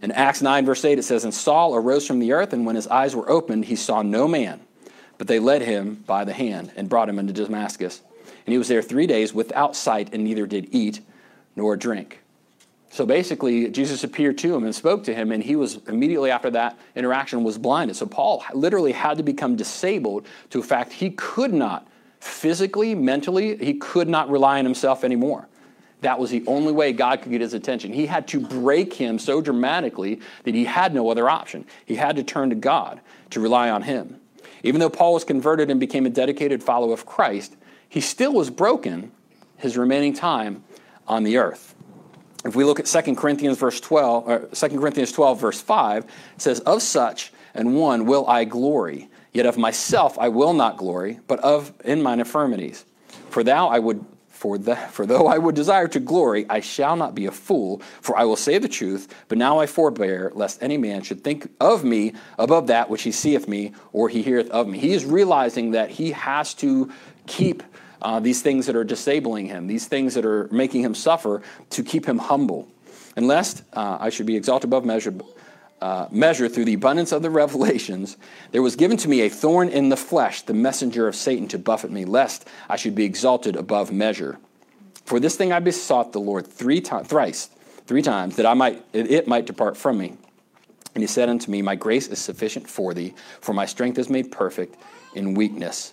[0.00, 2.76] In Acts 9, verse 8, it says, And Saul arose from the earth, and when
[2.76, 4.65] his eyes were opened, he saw no man.
[5.18, 8.02] But they led him by the hand and brought him into Damascus.
[8.46, 11.00] And he was there three days without sight, and neither did eat
[11.56, 12.22] nor drink.
[12.90, 16.50] So basically, Jesus appeared to him and spoke to him, and he was immediately after
[16.50, 17.96] that interaction was blinded.
[17.96, 21.86] So Paul literally had to become disabled to the fact he could not
[22.20, 25.48] physically, mentally, he could not rely on himself anymore.
[26.00, 27.92] That was the only way God could get his attention.
[27.92, 31.66] He had to break him so dramatically that he had no other option.
[31.84, 33.00] He had to turn to God
[33.30, 34.20] to rely on him.
[34.66, 37.54] Even though Paul was converted and became a dedicated follower of Christ,
[37.88, 39.12] he still was broken
[39.56, 40.64] his remaining time
[41.06, 41.76] on the earth.
[42.44, 46.10] If we look at 2 Corinthians verse 12, or 2 Corinthians 12 verse 5, it
[46.38, 51.20] says, "Of such and one will I glory, yet of myself I will not glory,
[51.28, 52.84] but of in mine infirmities.
[53.30, 54.04] For thou I would
[54.36, 57.80] for, the, for though I would desire to glory, I shall not be a fool,
[58.00, 61.48] for I will say the truth, but now I forbear, lest any man should think
[61.58, 64.78] of me above that which he seeth me, or he heareth of me.
[64.78, 66.92] He is realizing that he has to
[67.26, 67.62] keep
[68.02, 71.82] uh, these things that are disabling him, these things that are making him suffer, to
[71.82, 72.68] keep him humble.
[73.16, 75.14] And lest uh, I should be exalted above measure,
[75.80, 78.16] uh, measure through the abundance of the revelations,
[78.52, 81.58] there was given to me a thorn in the flesh, the messenger of Satan to
[81.58, 84.38] buffet me, lest I should be exalted above measure.
[85.04, 87.50] For this thing I besought the Lord three times, thrice,
[87.86, 90.16] three times, that I might it might depart from me.
[90.94, 94.08] And he said unto me, My grace is sufficient for thee, for my strength is
[94.08, 94.76] made perfect
[95.14, 95.92] in weakness.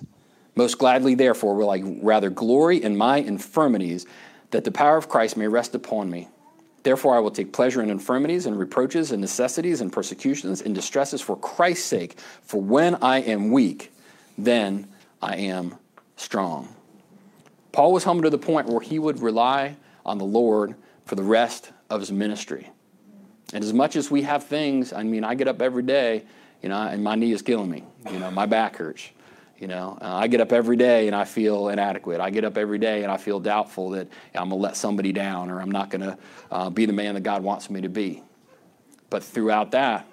[0.55, 4.05] Most gladly, therefore, will I rather glory in my infirmities,
[4.51, 6.29] that the power of Christ may rest upon me.
[6.83, 11.21] Therefore, I will take pleasure in infirmities and reproaches and necessities and persecutions and distresses
[11.21, 12.19] for Christ's sake.
[12.41, 13.93] For when I am weak,
[14.37, 14.87] then
[15.21, 15.77] I am
[16.17, 16.75] strong.
[17.71, 21.23] Paul was humble to the point where he would rely on the Lord for the
[21.23, 22.69] rest of his ministry.
[23.53, 26.23] And as much as we have things, I mean, I get up every day,
[26.61, 27.83] you know, and my knee is killing me.
[28.11, 29.09] You know, my back hurts.
[29.59, 32.19] You know, uh, I get up every day and I feel inadequate.
[32.19, 35.11] I get up every day and I feel doubtful that I'm going to let somebody
[35.11, 36.17] down or I'm not going to
[36.51, 38.23] uh, be the man that God wants me to be.
[39.09, 40.07] But throughout that,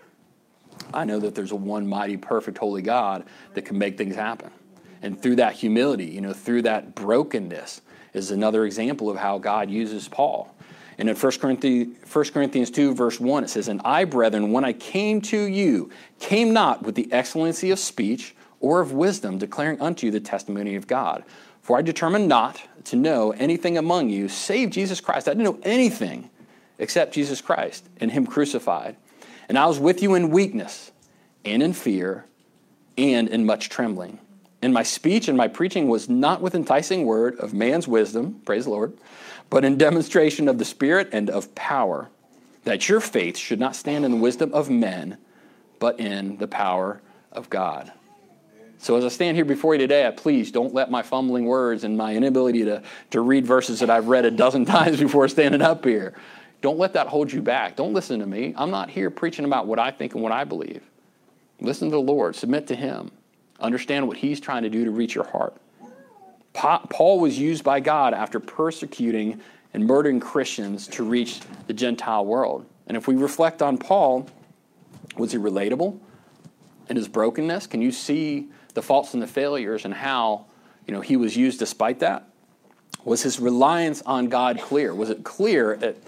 [0.92, 3.24] I know that there's a one mighty, perfect, holy God
[3.54, 4.50] that can make things happen.
[5.02, 7.80] And through that humility, you know, through that brokenness,
[8.12, 10.54] is another example of how God uses Paul.
[10.98, 14.64] And in 1 Corinthians, 1 Corinthians 2, verse 1, it says, And I, brethren, when
[14.64, 19.80] I came to you, came not with the excellency of speech or of wisdom, declaring
[19.80, 21.24] unto you the testimony of God.
[21.62, 25.28] For I determined not to know anything among you save Jesus Christ.
[25.28, 26.30] I didn't know anything
[26.78, 28.96] except Jesus Christ and Him crucified.
[29.48, 30.92] And I was with you in weakness
[31.44, 32.24] and in fear
[32.96, 34.18] and in much trembling.
[34.62, 38.64] And my speech and my preaching was not with enticing word of man's wisdom, praise
[38.64, 38.96] the Lord,
[39.48, 42.10] but in demonstration of the Spirit and of power,
[42.64, 45.16] that your faith should not stand in the wisdom of men,
[45.78, 47.00] but in the power
[47.32, 47.92] of God.
[48.80, 51.84] So as I stand here before you today, I please don't let my fumbling words
[51.84, 55.60] and my inability to, to read verses that I've read a dozen times before standing
[55.60, 56.14] up here,
[56.62, 57.76] don't let that hold you back.
[57.76, 58.54] Don't listen to me.
[58.56, 60.82] I'm not here preaching about what I think and what I believe.
[61.60, 63.10] Listen to the Lord, submit to Him,
[63.60, 65.54] understand what He's trying to do to reach your heart.
[66.54, 69.40] Paul was used by God after persecuting
[69.74, 72.66] and murdering Christians to reach the Gentile world.
[72.86, 74.26] And if we reflect on Paul,
[75.16, 75.98] was he relatable
[76.88, 77.66] in his brokenness?
[77.66, 78.48] Can you see
[78.80, 80.46] the faults and the failures and how
[80.86, 82.26] you know he was used despite that?
[83.04, 84.94] Was his reliance on God clear?
[84.94, 85.98] Was it clear that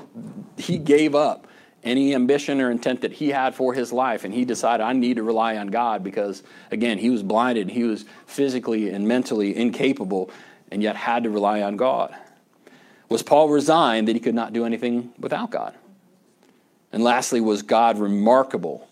[0.57, 1.47] he gave up
[1.85, 5.17] any ambition or intent that he had for his life and he decided I need
[5.17, 10.31] to rely on God because again he was blinded, he was physically and mentally incapable
[10.71, 12.17] and yet had to rely on God?
[13.11, 15.75] Was Paul resigned that he could not do anything without God?
[16.91, 18.89] And lastly, was God remarkable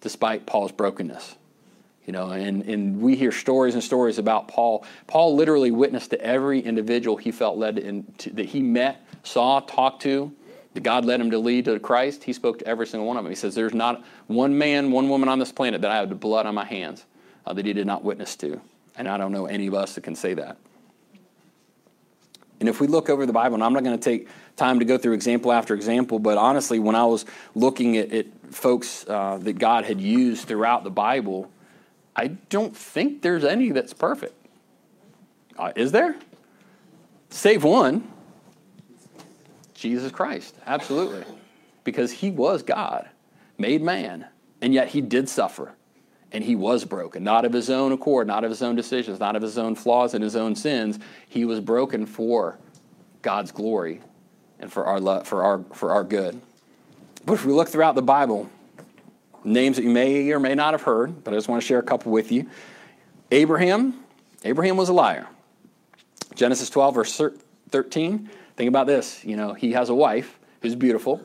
[0.00, 1.36] despite Paul's brokenness?
[2.10, 4.84] You know, and, and we hear stories and stories about Paul.
[5.06, 7.76] Paul literally witnessed to every individual he felt led
[8.18, 10.32] to, that he met, saw, talked to,
[10.74, 12.24] that God led him to lead to Christ.
[12.24, 13.30] He spoke to every single one of them.
[13.30, 16.16] He says, There's not one man, one woman on this planet that I have the
[16.16, 17.04] blood on my hands
[17.46, 18.60] uh, that he did not witness to.
[18.96, 20.56] And I don't know any of us that can say that.
[22.58, 24.84] And if we look over the Bible, and I'm not going to take time to
[24.84, 29.38] go through example after example, but honestly, when I was looking at, at folks uh,
[29.42, 31.52] that God had used throughout the Bible,
[32.20, 34.34] I don't think there's any that's perfect.
[35.58, 36.16] Uh, is there?
[37.30, 38.06] Save one.
[39.72, 41.24] Jesus Christ, absolutely.
[41.82, 43.08] Because he was God,
[43.56, 44.26] made man,
[44.60, 45.72] and yet he did suffer.
[46.30, 49.34] And he was broken, not of his own accord, not of his own decisions, not
[49.34, 50.98] of his own flaws and his own sins.
[51.26, 52.58] He was broken for
[53.22, 54.02] God's glory
[54.58, 56.38] and for our, love, for our, for our good.
[57.24, 58.50] But if we look throughout the Bible,
[59.44, 61.78] names that you may or may not have heard, but I just want to share
[61.78, 62.48] a couple with you.
[63.30, 64.04] Abraham,
[64.44, 65.26] Abraham was a liar.
[66.34, 67.20] Genesis 12, verse
[67.70, 68.30] 13.
[68.56, 69.24] Think about this.
[69.24, 71.20] You know, he has a wife who's beautiful,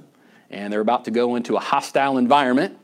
[0.49, 2.77] and they're about to go into a hostile environment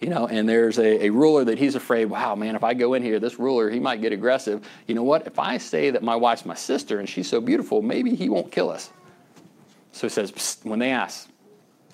[0.00, 2.94] you know, and there's a, a ruler that he's afraid, wow, man, if I go
[2.94, 4.66] in here, this ruler, he might get aggressive.
[4.86, 5.26] You know what?
[5.26, 8.52] If I say that my wife's my sister and she's so beautiful, maybe he won't
[8.52, 8.90] kill us.
[9.92, 11.28] So he says, when they ask,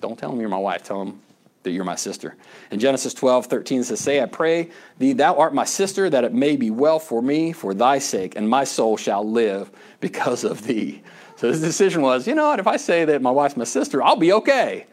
[0.01, 1.19] don't tell them you're my wife, tell them
[1.65, 2.37] that you're my sister.
[2.71, 6.33] In Genesis 12, 13 says, Say, I pray thee, thou art my sister, that it
[6.33, 10.63] may be well for me for thy sake, and my soul shall live because of
[10.63, 11.03] thee.
[11.35, 14.01] So his decision was, you know what, if I say that my wife's my sister,
[14.01, 14.85] I'll be okay.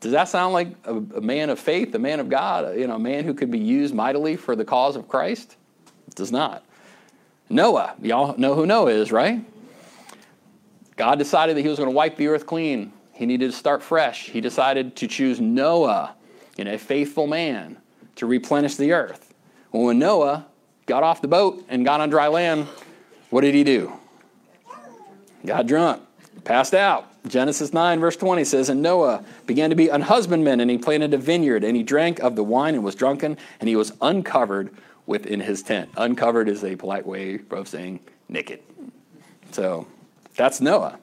[0.00, 2.94] Does that sound like a, a, man of faith, a man of God, you know,
[2.94, 5.56] a man who could be used mightily for the cause of Christ?
[6.08, 6.64] It does not.
[7.50, 9.44] Noah, y'all know who Noah is, right?
[10.96, 12.92] God decided that he was going to wipe the earth clean.
[13.20, 14.30] He needed to start fresh.
[14.30, 16.14] He decided to choose Noah,
[16.56, 17.76] you know, a faithful man,
[18.16, 19.34] to replenish the earth.
[19.72, 20.46] Well, when Noah
[20.86, 22.66] got off the boat and got on dry land,
[23.28, 23.92] what did he do?
[25.44, 26.02] Got drunk,
[26.44, 27.08] passed out.
[27.28, 31.12] Genesis 9, verse 20 says, And Noah began to be an husbandman, and he planted
[31.12, 34.74] a vineyard, and he drank of the wine and was drunken, and he was uncovered
[35.04, 35.90] within his tent.
[35.98, 38.60] Uncovered is a polite way of saying naked.
[39.50, 39.86] So
[40.36, 40.98] that's Noah.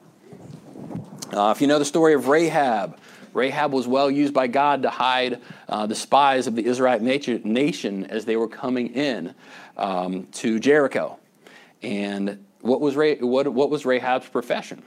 [1.32, 2.98] Uh, if you know the story of Rahab,
[3.34, 8.04] Rahab was well used by God to hide uh, the spies of the Israelite nation
[8.06, 9.34] as they were coming in
[9.76, 11.18] um, to Jericho.
[11.82, 14.82] And what was, what, what was Rahab's profession?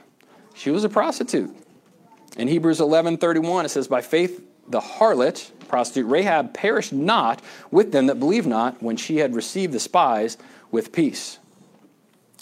[0.54, 1.54] She was a prostitute.
[2.36, 8.06] In Hebrews 11:31 it says by faith the harlot prostitute Rahab perished not with them
[8.06, 10.38] that believe not when she had received the spies
[10.70, 11.38] with peace.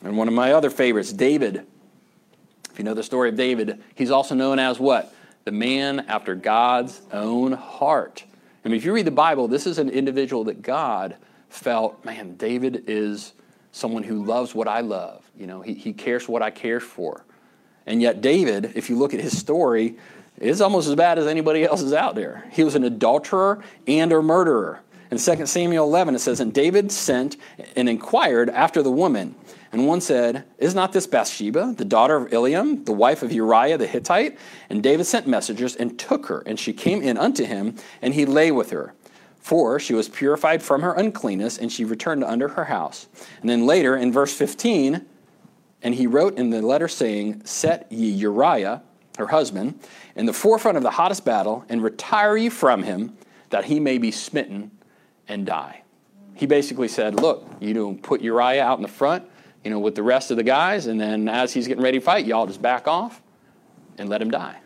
[0.02, 1.66] And one of my other favorites David.
[2.70, 5.14] If you know the story of David, he's also known as what?
[5.44, 8.24] The man after God's own heart.
[8.64, 11.16] I mean, if you read the Bible, this is an individual that God
[11.48, 13.32] felt, man, David is
[13.72, 15.28] someone who loves what I love.
[15.36, 17.24] You know, he, he cares what I care for.
[17.86, 19.96] And yet, David, if you look at his story,
[20.38, 22.44] is almost as bad as anybody else is out there.
[22.52, 24.80] He was an adulterer and a murderer.
[25.10, 27.36] In 2 Samuel 11, it says, And David sent
[27.74, 29.34] and inquired after the woman.
[29.72, 33.78] And one said, Is not this Bathsheba, the daughter of Eliam, the wife of Uriah
[33.78, 34.36] the Hittite?
[34.68, 38.26] And David sent messengers and took her, and she came in unto him, and he
[38.26, 38.94] lay with her.
[39.38, 43.08] For she was purified from her uncleanness, and she returned under her house.
[43.40, 45.06] And then later, in verse 15,
[45.82, 48.82] and he wrote in the letter saying, Set ye Uriah,
[49.18, 49.78] her husband,
[50.16, 53.16] in the forefront of the hottest battle, and retire ye from him,
[53.50, 54.70] that he may be smitten
[55.28, 55.82] and die.
[56.34, 59.29] He basically said, Look, you know, put Uriah out in the front,
[59.64, 62.04] you know, with the rest of the guys, and then as he's getting ready to
[62.04, 63.20] fight, y'all just back off
[63.98, 64.58] and let him die.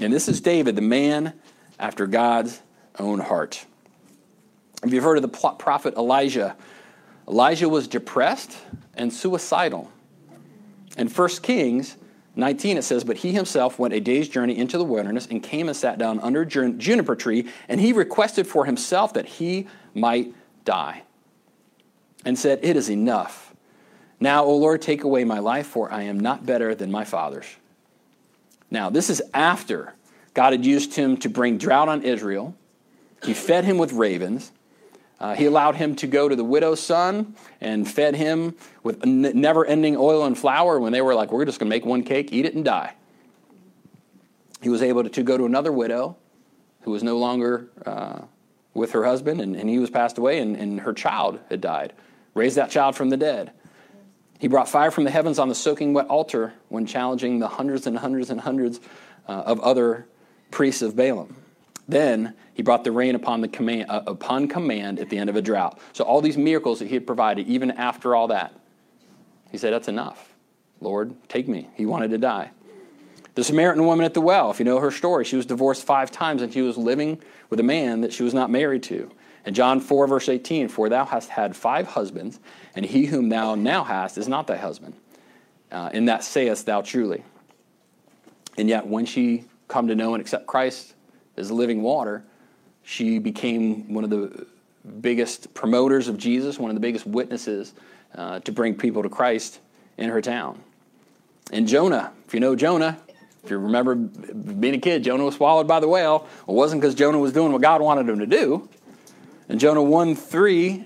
[0.00, 1.32] And this is David, the man
[1.78, 2.60] after God's
[2.98, 3.64] own heart.
[4.82, 6.56] Have you heard of the prophet Elijah?
[7.26, 8.56] Elijah was depressed
[8.94, 9.90] and suicidal.
[10.96, 11.96] In 1 Kings
[12.36, 15.68] 19, it says, But he himself went a day's journey into the wilderness and came
[15.68, 20.32] and sat down under a juniper tree, and he requested for himself that he might
[20.64, 21.02] die,
[22.24, 23.47] and said, It is enough.
[24.20, 27.46] Now, O Lord, take away my life, for I am not better than my fathers.
[28.70, 29.94] Now, this is after
[30.34, 32.54] God had used him to bring drought on Israel.
[33.24, 34.52] He fed him with ravens.
[35.20, 38.54] Uh, he allowed him to go to the widow's son and fed him
[38.84, 41.84] with never ending oil and flour when they were like, we're just going to make
[41.84, 42.94] one cake, eat it, and die.
[44.62, 46.16] He was able to, go to another widow
[46.82, 48.20] who was no longer uh,
[48.74, 51.92] with her husband, and, and, he was passed away, and, and her child had died.
[52.34, 53.52] Raised that child from the dead.
[54.38, 57.86] He brought fire from the heavens on the soaking wet altar when challenging the hundreds
[57.86, 58.80] and hundreds and hundreds
[59.28, 60.06] uh, of other
[60.50, 61.36] priests of Balaam.
[61.88, 65.36] Then he brought the rain upon, the command, uh, upon command at the end of
[65.36, 65.78] a drought.
[65.92, 68.52] So, all these miracles that he had provided, even after all that,
[69.50, 70.34] he said, That's enough.
[70.80, 71.68] Lord, take me.
[71.74, 72.50] He wanted to die.
[73.34, 76.10] The Samaritan woman at the well, if you know her story, she was divorced five
[76.10, 77.20] times and she was living
[77.50, 79.10] with a man that she was not married to.
[79.44, 82.38] And John 4, verse 18, For thou hast had five husbands,
[82.74, 84.94] and he whom thou now hast is not thy husband.
[85.70, 87.22] Uh, in that sayest thou truly.
[88.56, 90.94] And yet, when she come to know and accept Christ,
[91.36, 92.24] as living water,
[92.82, 94.46] she became one of the
[95.00, 97.74] biggest promoters of Jesus, one of the biggest witnesses
[98.14, 99.60] uh, to bring people to Christ
[99.98, 100.60] in her town.
[101.52, 102.98] And Jonah, if you know Jonah,
[103.44, 106.26] If you remember being a kid, Jonah was swallowed by the whale.
[106.46, 108.68] It wasn't because Jonah was doing what God wanted him to do.
[109.48, 110.84] In Jonah 1 3,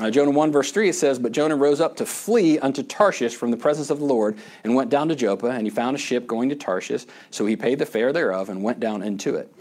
[0.00, 3.34] uh, Jonah 1, verse 3, it says, But Jonah rose up to flee unto Tarshish
[3.34, 5.98] from the presence of the Lord, and went down to Joppa, and he found a
[5.98, 7.06] ship going to Tarshish.
[7.30, 9.54] So he paid the fare thereof, and went down into it,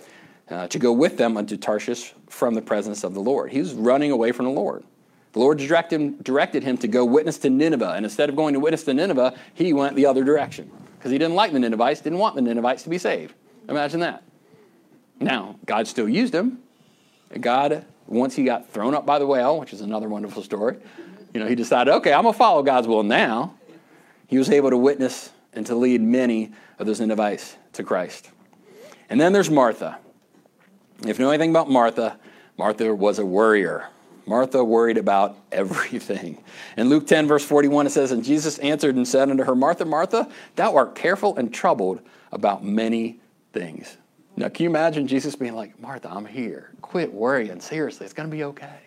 [0.50, 3.52] uh, to go with them unto Tarshish from the presence of the Lord.
[3.52, 4.84] He was running away from the Lord.
[5.32, 8.54] The Lord directed him, directed him to go witness to Nineveh, and instead of going
[8.54, 12.02] to witness to Nineveh, he went the other direction, because he didn't like the Ninevites,
[12.02, 13.34] didn't want the Ninevites to be saved.
[13.70, 14.24] Imagine that.
[15.22, 16.60] Now, God still used him.
[17.40, 20.78] God once he got thrown up by the whale, which is another wonderful story,
[21.34, 23.56] you know, he decided, okay, I'm going to follow God's will now.
[24.28, 28.30] He was able to witness and to lead many of those Ninevites to Christ.
[29.10, 29.98] And then there's Martha.
[31.06, 32.20] If you know anything about Martha,
[32.58, 33.88] Martha was a worrier.
[34.26, 36.44] Martha worried about everything.
[36.78, 39.86] In Luke 10, verse 41, it says, And Jesus answered and said unto her, Martha,
[39.86, 42.02] Martha, thou art careful and troubled
[42.32, 43.20] about many
[43.54, 43.98] things.
[44.36, 46.72] Now, can you imagine Jesus being like, Martha, I'm here.
[46.82, 47.60] Quit worrying.
[47.60, 48.80] Seriously, it's going to be okay.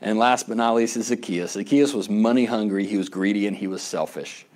[0.00, 1.52] And last but not least is Zacchaeus.
[1.52, 4.46] Zacchaeus was money hungry, he was greedy, and he was selfish.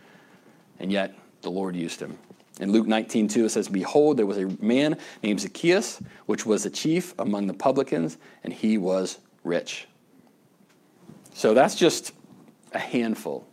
[0.78, 2.18] And yet, the Lord used him.
[2.60, 6.64] In Luke 19, 2, it says, Behold, there was a man named Zacchaeus, which was
[6.64, 9.88] the chief among the publicans, and he was rich.
[11.32, 12.12] So that's just
[12.72, 13.46] a handful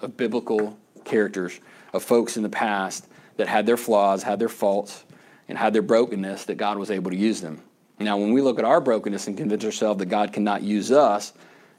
[0.00, 1.60] of biblical characters
[1.92, 5.04] of folks in the past that had their flaws, had their faults,
[5.48, 7.62] and had their brokenness that God was able to use them.
[7.98, 11.32] Now, when we look at our brokenness and convince ourselves that God cannot use us,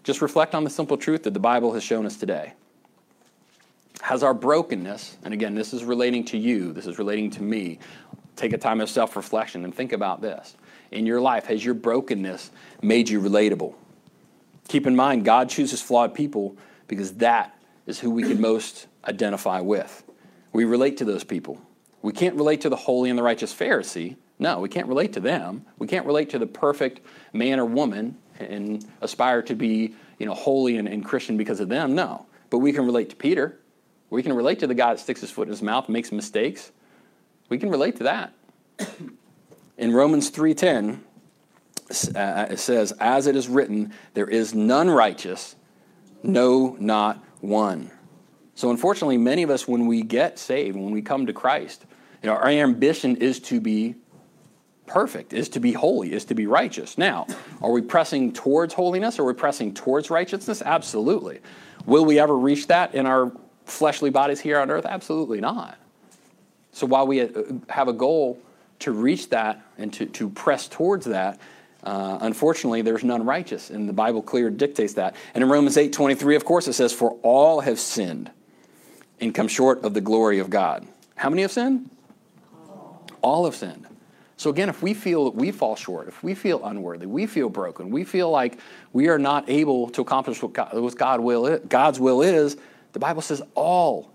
[0.04, 2.54] just reflect on the simple truth that the Bible has shown us today.
[4.02, 7.80] Has our brokenness, and again, this is relating to you, this is relating to me,
[8.36, 10.56] take a time of self reflection and think about this.
[10.92, 12.52] In your life, has your brokenness
[12.82, 13.76] made you relatable?
[14.70, 16.56] Keep in mind, God chooses flawed people
[16.88, 20.04] because that is who we can most identify with.
[20.54, 21.62] We relate to those people.
[22.08, 24.16] We can't relate to the holy and the righteous Pharisee.
[24.40, 25.66] No, we can't relate to them.
[25.78, 27.02] We can't relate to the perfect
[27.34, 31.68] man or woman and aspire to be, you know, holy and, and Christian because of
[31.68, 31.96] them.
[31.96, 32.26] No.
[32.50, 33.60] But we can relate to Peter.
[34.10, 36.72] We can relate to the guy that sticks his foot in his mouth makes mistakes.
[37.50, 38.34] We can relate to that.
[39.78, 41.02] In Romans 3:10,
[42.16, 45.58] uh, it says, "As it is written, there is none righteous,
[46.24, 47.92] no, not one."
[48.56, 51.86] So, unfortunately, many of us, when we get saved, when we come to Christ,
[52.22, 53.96] you know, our ambition is to be
[54.86, 56.98] perfect, is to be holy, is to be righteous.
[56.98, 57.28] Now,
[57.62, 59.20] are we pressing towards holiness?
[59.20, 60.62] Are we pressing towards righteousness?
[60.62, 61.40] Absolutely.
[61.86, 63.32] Will we ever reach that in our
[63.66, 64.86] fleshly bodies here on earth?
[64.86, 65.78] Absolutely not.
[66.72, 67.30] So, while we uh,
[67.70, 68.40] have a goal
[68.80, 71.40] to reach that and to, to press towards that,
[71.84, 75.16] uh, unfortunately, there's none righteous, and the Bible clear dictates that.
[75.34, 78.32] And in Romans 8 23, of course, it says, For all have sinned
[79.20, 80.86] and come short of the glory of God.
[81.16, 81.90] How many have sinned?
[83.22, 83.88] All have sinned.
[84.38, 87.50] So again, if we feel that we fall short, if we feel unworthy, we feel
[87.50, 88.60] broken, we feel like
[88.94, 92.56] we are not able to accomplish what, God, what God will, God's will is,
[92.94, 94.12] the Bible says all.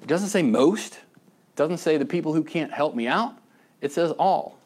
[0.00, 0.94] It doesn't say most.
[0.94, 3.36] It doesn't say the people who can't help me out.
[3.80, 4.58] It says all.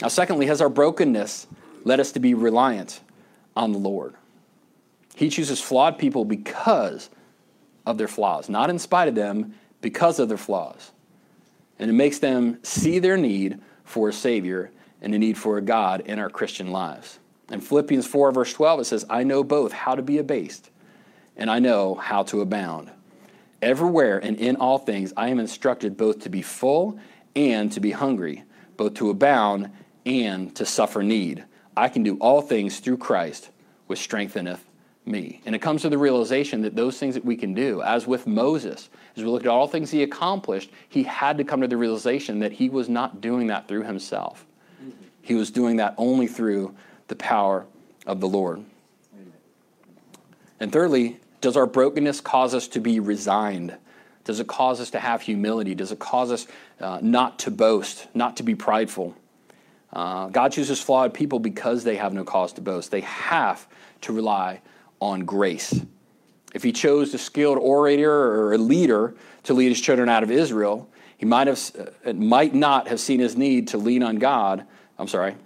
[0.00, 1.46] Now, secondly, has our brokenness
[1.84, 3.00] led us to be reliant
[3.54, 4.14] on the Lord?
[5.14, 7.08] He chooses flawed people because
[7.86, 10.90] of their flaws, not in spite of them, because of their flaws.
[11.82, 14.70] And it makes them see their need for a Savior
[15.00, 17.18] and a need for a God in our Christian lives.
[17.50, 20.70] In Philippians 4, verse 12, it says, I know both how to be abased
[21.36, 22.92] and I know how to abound.
[23.60, 27.00] Everywhere and in all things, I am instructed both to be full
[27.34, 28.44] and to be hungry,
[28.76, 29.72] both to abound
[30.06, 31.44] and to suffer need.
[31.76, 33.50] I can do all things through Christ,
[33.88, 34.64] which strengtheneth
[35.04, 35.42] me.
[35.44, 38.24] And it comes to the realization that those things that we can do, as with
[38.24, 41.76] Moses, as we look at all things he accomplished, he had to come to the
[41.76, 44.46] realization that he was not doing that through himself.
[45.20, 46.74] He was doing that only through
[47.08, 47.66] the power
[48.06, 48.64] of the Lord.
[50.58, 53.76] And thirdly, does our brokenness cause us to be resigned?
[54.24, 55.74] Does it cause us to have humility?
[55.74, 56.46] Does it cause us
[56.80, 59.16] uh, not to boast, not to be prideful?
[59.92, 62.90] Uh, God chooses flawed people because they have no cause to boast.
[62.90, 63.66] They have
[64.02, 64.62] to rely
[65.00, 65.84] on grace.
[66.54, 70.30] If he chose a skilled orator or a leader to lead his children out of
[70.30, 71.60] Israel, he might, have,
[72.04, 74.66] uh, might not have seen his need to lean on God.
[74.98, 75.36] I'm sorry.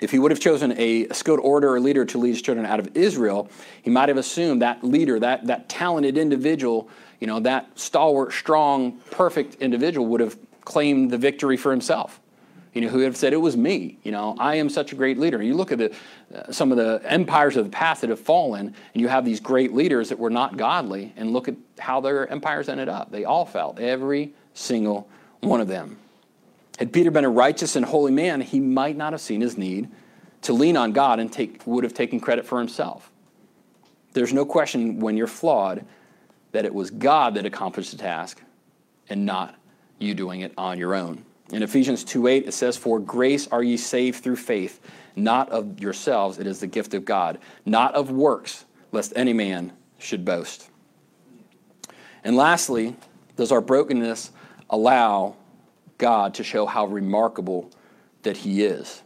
[0.00, 2.78] If he would have chosen a skilled orator or leader to lead his children out
[2.80, 3.50] of Israel,
[3.82, 6.88] he might have assumed that leader, that, that talented individual,
[7.20, 12.20] you know, that stalwart, strong, perfect individual would have claimed the victory for himself
[12.78, 13.98] you know, who have said it was me.
[14.04, 15.42] You know, I am such a great leader.
[15.42, 15.92] You look at the,
[16.32, 19.40] uh, some of the empires of the past that have fallen, and you have these
[19.40, 23.10] great leaders that were not godly, and look at how their empires ended up.
[23.10, 25.08] They all fell, every single
[25.40, 25.98] one of them.
[26.78, 29.88] Had Peter been a righteous and holy man, he might not have seen his need
[30.42, 33.10] to lean on God and take, would have taken credit for himself.
[34.12, 35.84] There's no question when you're flawed
[36.52, 38.40] that it was God that accomplished the task
[39.08, 39.56] and not
[39.98, 41.24] you doing it on your own.
[41.52, 44.80] In Ephesians 2:8 it says for grace are ye saved through faith
[45.16, 49.72] not of yourselves it is the gift of God not of works lest any man
[49.98, 50.70] should boast.
[52.24, 52.96] And lastly,
[53.36, 54.30] does our brokenness
[54.70, 55.36] allow
[55.98, 57.70] God to show how remarkable
[58.22, 59.02] that he is?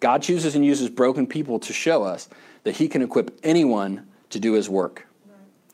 [0.00, 2.28] God chooses and uses broken people to show us
[2.64, 5.06] that he can equip anyone to do his work.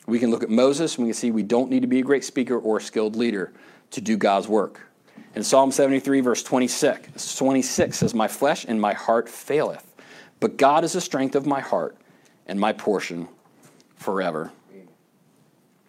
[0.07, 2.03] We can look at Moses and we can see we don't need to be a
[2.03, 3.53] great speaker or a skilled leader
[3.91, 4.81] to do God's work.
[5.35, 9.95] In Psalm 73, verse 26, 26 says, My flesh and my heart faileth,
[10.39, 11.97] but God is the strength of my heart
[12.47, 13.28] and my portion
[13.97, 14.53] forever.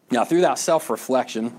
[0.10, 1.56] Now, through that self reflection,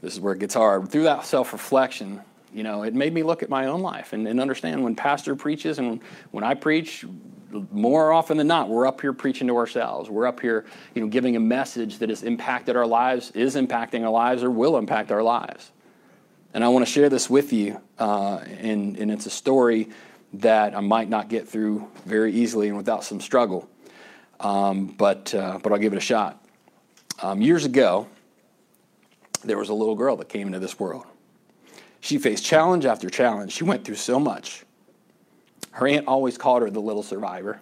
[0.00, 0.88] this is where it gets hard.
[0.90, 2.20] Through that self reflection,
[2.52, 5.36] you know, it made me look at my own life and, and understand when pastor
[5.36, 7.04] preaches and when I preach,
[7.70, 10.10] more often than not, we're up here preaching to ourselves.
[10.10, 10.64] We're up here,
[10.94, 14.50] you know, giving a message that has impacted our lives, is impacting our lives, or
[14.50, 15.70] will impact our lives.
[16.54, 19.88] And I want to share this with you, uh, and, and it's a story
[20.34, 23.68] that I might not get through very easily and without some struggle,
[24.38, 26.40] um, but, uh, but I'll give it a shot.
[27.20, 28.06] Um, years ago,
[29.42, 31.06] there was a little girl that came into this world.
[32.00, 33.50] She faced challenge after challenge.
[33.50, 34.64] She went through so much.
[35.72, 37.60] Her aunt always called her the little survivor.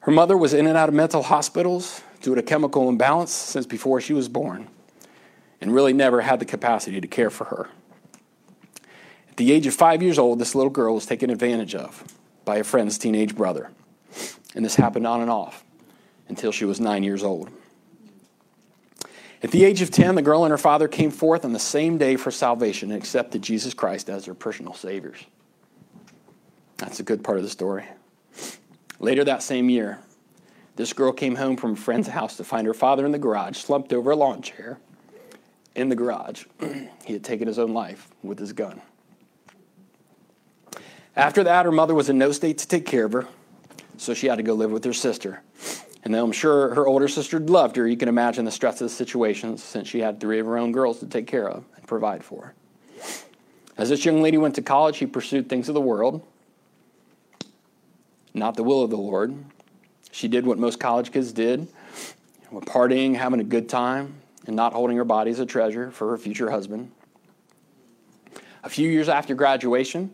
[0.00, 4.00] Her mother was in and out of mental hospitals due to chemical imbalance since before
[4.00, 4.68] she was born
[5.60, 7.68] and really never had the capacity to care for her.
[9.30, 12.04] At the age of five years old, this little girl was taken advantage of
[12.44, 13.70] by a friend's teenage brother.
[14.54, 15.64] And this happened on and off
[16.28, 17.50] until she was nine years old.
[19.42, 21.96] At the age of 10, the girl and her father came forth on the same
[21.96, 25.24] day for salvation and accepted Jesus Christ as their personal saviors.
[26.78, 27.84] That's a good part of the story.
[28.98, 30.00] Later that same year,
[30.74, 33.58] this girl came home from a friend's house to find her father in the garage,
[33.58, 34.78] slumped over a lawn chair
[35.78, 36.44] in the garage.
[37.04, 38.80] he had taken his own life with his gun.
[41.16, 43.26] After that, her mother was in no state to take care of her,
[43.96, 45.42] so she had to go live with her sister.
[46.04, 48.88] And though I'm sure her older sister loved her, you can imagine the stress of
[48.88, 51.86] the situation since she had three of her own girls to take care of and
[51.86, 52.54] provide for.
[53.76, 56.26] As this young lady went to college, she pursued things of the world
[58.34, 59.34] not the will of the Lord.
[60.12, 61.68] She did what most college kids did
[62.50, 64.14] partying, having a good time,
[64.48, 66.90] and not holding her body as a treasure for her future husband.
[68.64, 70.12] A few years after graduation,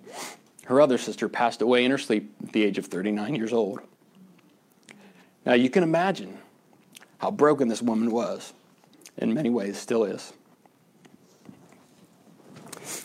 [0.66, 3.80] her other sister passed away in her sleep at the age of 39 years old.
[5.46, 6.38] Now, you can imagine
[7.18, 8.52] how broken this woman was,
[9.16, 10.32] in many ways, still is.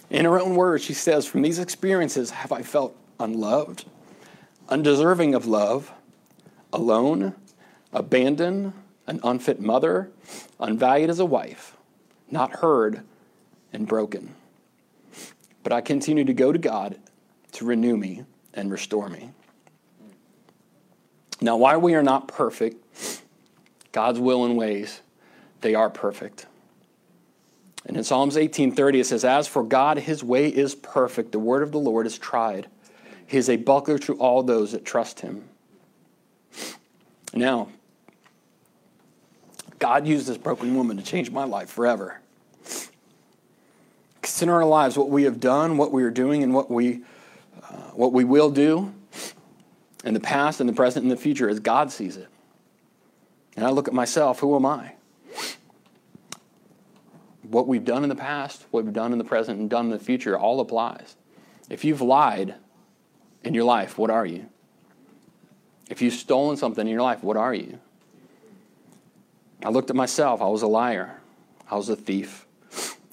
[0.10, 3.86] In her own words, she says, From these experiences have I felt unloved
[4.70, 5.92] undeserving of love,
[6.72, 7.36] alone,
[7.92, 8.74] abandoned,
[9.10, 10.12] an unfit mother,
[10.60, 11.76] unvalued as a wife,
[12.30, 13.02] not heard,
[13.74, 14.36] and broken.
[15.64, 16.96] But I continue to go to God
[17.54, 19.32] to renew me and restore me.
[21.42, 22.86] Now, while we are not perfect,
[23.92, 25.02] God's will and ways,
[25.62, 26.46] they are perfect.
[27.86, 31.64] And in Psalms 18:30 it says, "As for God, his way is perfect; the word
[31.64, 32.68] of the Lord is tried."
[33.26, 35.50] He is a buckler to all those that trust him.
[37.34, 37.70] Now,
[39.80, 42.20] God used this broken woman to change my life forever.
[44.22, 47.02] Consider our lives, what we have done, what we are doing, and what we,
[47.64, 48.94] uh, what we will do
[50.04, 52.28] in the past, in the present, and the future as God sees it.
[53.56, 54.94] And I look at myself, who am I?
[57.44, 59.92] What we've done in the past, what we've done in the present, and done in
[59.92, 61.16] the future all applies.
[61.70, 62.56] If you've lied,
[63.44, 64.46] in your life, what are you?
[65.90, 67.80] If you've stolen something in your life, what are you?
[69.64, 70.42] I looked at myself.
[70.42, 71.20] I was a liar.
[71.70, 72.46] I was a thief.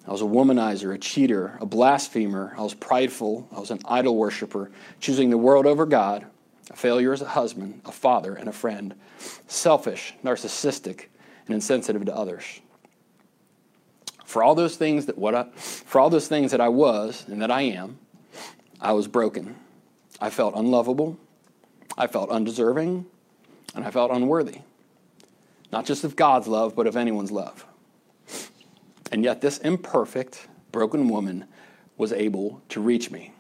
[0.06, 2.54] I was a womanizer, a cheater, a blasphemer.
[2.56, 3.48] I was prideful.
[3.54, 4.70] I was an idol worshiper,
[5.00, 6.24] choosing the world over God,
[6.70, 8.94] a failure as a husband, a father, and a friend,
[9.48, 11.06] selfish, narcissistic,
[11.46, 12.60] and insensitive to others.
[14.24, 17.42] For all those things that what I, for all those things that I was and
[17.42, 17.98] that I am,
[18.80, 19.56] I was broken.
[20.20, 21.18] I felt unlovable,
[21.98, 23.06] I felt undeserving,
[23.74, 24.60] and I felt unworthy.
[25.72, 27.66] Not just of God's love, but of anyone's love.
[29.12, 31.46] And yet, this imperfect, broken woman
[31.96, 33.32] was able to reach me.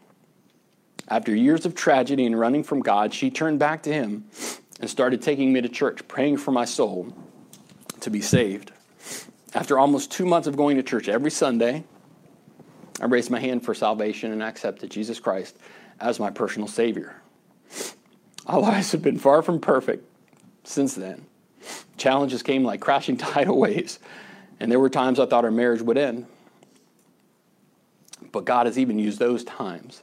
[1.08, 4.24] After years of tragedy and running from God, she turned back to Him
[4.80, 7.14] and started taking me to church, praying for my soul
[8.00, 8.72] to be saved.
[9.54, 11.84] After almost two months of going to church every Sunday,
[13.00, 15.56] I raised my hand for salvation and accepted Jesus Christ
[16.00, 17.16] as my personal Savior.
[18.46, 20.04] Our lives have been far from perfect
[20.64, 21.26] since then.
[21.96, 23.98] Challenges came like crashing tidal waves,
[24.60, 26.26] and there were times I thought our marriage would end.
[28.32, 30.02] But God has even used those times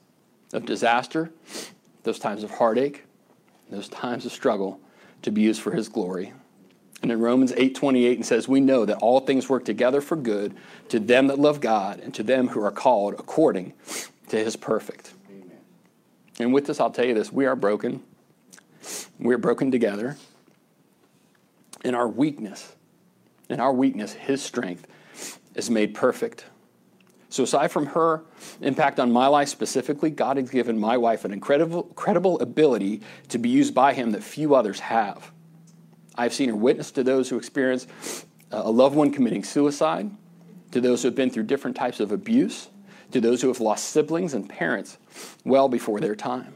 [0.54, 1.32] of disaster,
[2.04, 3.06] those times of heartache,
[3.70, 4.80] those times of struggle
[5.24, 6.34] to be used for his glory.
[7.02, 10.54] And in Romans 8:28 it says, "We know that all things work together for good
[10.90, 13.74] to them that love God and to them who are called according
[14.30, 15.58] to his perfect." Amen.
[16.40, 18.04] And with this I'll tell you this, we are broken.
[19.20, 20.18] We're broken together.
[21.84, 22.76] In our weakness,
[23.50, 24.88] in our weakness, his strength
[25.56, 26.46] is made perfect.
[27.30, 28.24] So, aside from her
[28.62, 33.40] impact on my life specifically, God has given my wife an incredible, incredible ability to
[33.40, 35.32] be used by Him that few others have.
[36.16, 37.88] I've seen her witness to those who experience
[38.52, 40.12] uh, a loved one committing suicide,
[40.72, 42.70] to those who have been through different types of abuse,
[43.12, 45.00] to those who have lost siblings and parents
[45.44, 46.54] well before their time.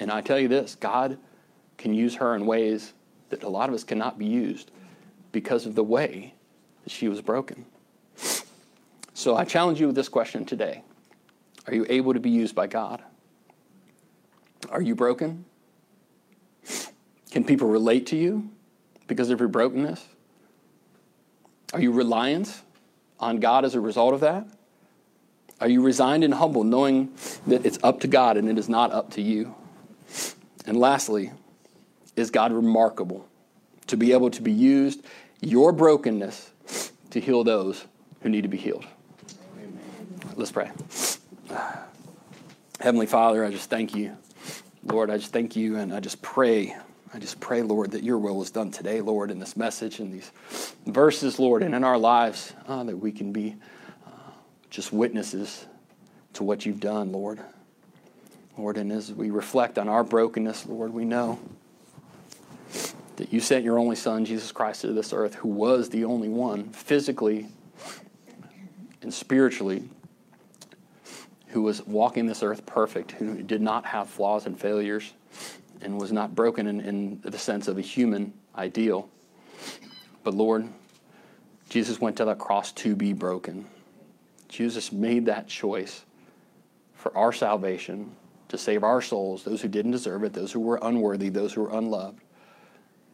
[0.00, 1.16] And I tell you this God
[1.78, 2.92] can use her in ways
[3.30, 4.70] that a lot of us cannot be used
[5.32, 6.34] because of the way
[6.84, 7.66] that she was broken.
[9.14, 10.82] So I challenge you with this question today
[11.66, 13.02] Are you able to be used by God?
[14.70, 15.44] Are you broken?
[17.30, 18.50] Can people relate to you
[19.06, 20.06] because of your brokenness?
[21.72, 22.62] Are you reliant
[23.20, 24.46] on God as a result of that?
[25.60, 27.12] Are you resigned and humble, knowing
[27.46, 29.54] that it's up to God and it is not up to you?
[30.66, 31.32] And lastly,
[32.16, 33.28] is God remarkable
[33.86, 35.04] to be able to be used,
[35.40, 36.50] your brokenness,
[37.10, 37.84] to heal those
[38.22, 38.84] who need to be healed?
[40.34, 40.70] Let's pray.
[42.80, 44.16] Heavenly Father, I just thank you.
[44.84, 46.76] Lord, I just thank you and I just pray.
[47.14, 50.12] I just pray, Lord, that your will is done today, Lord, in this message and
[50.12, 50.30] these
[50.86, 53.56] verses, Lord, and in our lives, uh, that we can be
[54.06, 54.10] uh,
[54.70, 55.66] just witnesses
[56.34, 57.40] to what you've done, Lord.
[58.58, 61.38] Lord, and as we reflect on our brokenness, Lord, we know
[63.16, 66.28] that you sent your only Son, Jesus Christ, to this earth, who was the only
[66.28, 67.48] one, physically
[69.02, 69.88] and spiritually,
[71.48, 75.12] who was walking this earth perfect, who did not have flaws and failures,
[75.80, 79.08] and was not broken in, in the sense of a human ideal.
[80.24, 80.68] But Lord,
[81.68, 83.66] Jesus went to that cross to be broken.
[84.48, 86.04] Jesus made that choice
[86.94, 88.14] for our salvation,
[88.48, 91.62] to save our souls, those who didn't deserve it, those who were unworthy, those who
[91.62, 92.20] were unloved,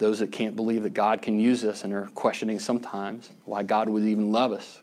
[0.02, 3.88] those that can't believe that God can use us and are questioning sometimes why God
[3.88, 4.82] would even love us.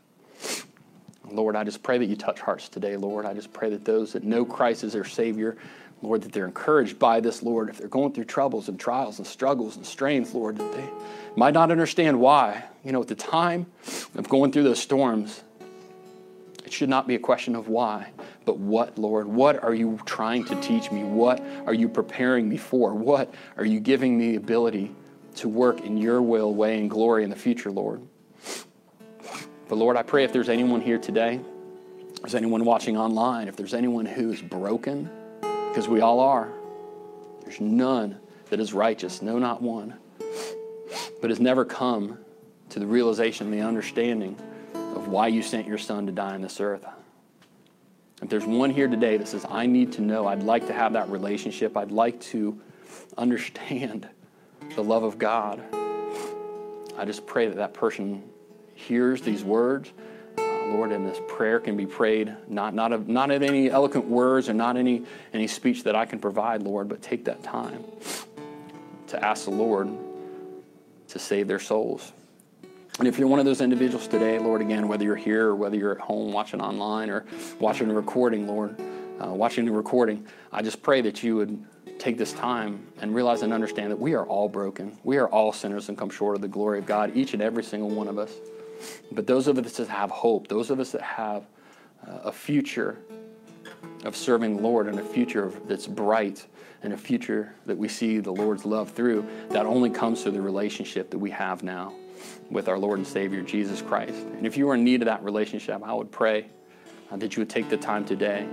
[1.30, 3.26] Lord, I just pray that you touch hearts today, Lord.
[3.26, 5.58] I just pray that those that know Christ as their Savior,
[6.02, 7.68] Lord, that they're encouraged by this, Lord.
[7.68, 10.90] If they're going through troubles and trials and struggles and strains, Lord, that they
[11.36, 12.64] might not understand why.
[12.86, 13.66] You know, at the time
[14.16, 15.44] of going through those storms,
[16.64, 18.12] it should not be a question of why,
[18.46, 19.28] but what, Lord?
[19.28, 21.04] What are you trying to teach me?
[21.04, 22.94] What are you preparing me for?
[22.94, 24.96] What are you giving me the ability
[25.36, 28.02] to work in your will, way, and glory in the future, Lord?
[29.68, 31.40] But Lord, I pray if there's anyone here today,
[32.10, 35.10] if there's anyone watching online, if there's anyone who is broken,
[35.42, 36.50] because we all are,
[37.44, 38.20] there's none
[38.50, 39.94] that is righteous, no, not one,
[41.22, 42.18] but has never come
[42.70, 44.38] to the realization, and the understanding
[44.74, 46.86] of why you sent your son to die on this earth.
[48.22, 50.94] If there's one here today that says, I need to know, I'd like to have
[50.94, 52.60] that relationship, I'd like to
[53.18, 54.08] understand
[54.76, 55.64] the love of God,
[56.98, 58.24] I just pray that that person
[58.76, 59.92] hears these words,
[60.38, 64.06] uh, Lord, and this prayer can be prayed not not of, not in any eloquent
[64.06, 65.04] words or not any
[65.34, 67.84] any speech that I can provide, Lord, but take that time
[69.08, 69.90] to ask the Lord
[71.10, 72.12] to save their souls.
[73.00, 75.78] And if you're one of those individuals today, Lord, again, whether you're here or whether
[75.78, 77.26] you're at home watching online or
[77.60, 78.76] watching a recording, Lord,
[79.24, 81.66] uh, watching the recording, I just pray that you would
[82.00, 84.98] take this time and realize and understand that we are all broken.
[85.04, 87.64] We are all sinners and come short of the glory of God, each and every
[87.64, 88.34] single one of us.
[89.12, 91.46] But those of us that have hope, those of us that have
[92.08, 92.98] uh, a future
[94.06, 96.48] of serving the Lord and a future that's bright
[96.82, 100.42] and a future that we see the Lord's love through, that only comes through the
[100.42, 101.94] relationship that we have now
[102.50, 104.16] with our Lord and Savior, Jesus Christ.
[104.38, 106.48] And if you are in need of that relationship, I would pray
[107.12, 108.48] uh, that you would take the time today.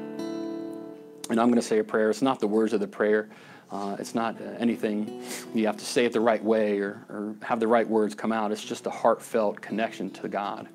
[1.31, 2.11] And I'm going to say a prayer.
[2.11, 3.29] It's not the words of the prayer.
[3.71, 5.25] Uh, it's not uh, anything
[5.55, 8.33] you have to say it the right way or, or have the right words come
[8.33, 8.53] out.
[8.53, 10.69] It's just a heartfelt connection to God.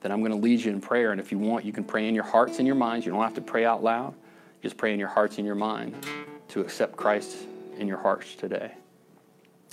[0.00, 1.10] then I'm going to lead you in prayer.
[1.10, 3.04] And if you want, you can pray in your hearts and your minds.
[3.04, 4.14] You don't have to pray out loud.
[4.62, 6.06] Just pray in your hearts and your mind
[6.48, 7.36] to accept Christ
[7.78, 8.72] in your hearts today.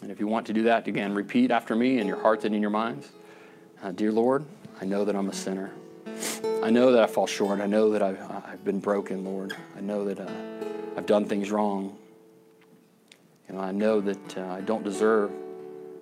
[0.02, 2.54] And if you want to do that, again, repeat after me in your hearts and
[2.54, 3.10] in your minds.
[3.84, 4.46] Uh, Dear Lord,
[4.82, 5.72] I know that I'm a sinner.
[6.64, 7.60] I know that I fall short.
[7.60, 9.56] I know that I've, I've been broken, Lord.
[9.78, 10.32] I know that uh,
[10.98, 11.98] I've done things wrong.
[13.56, 15.32] Know, I know that uh, I don't deserve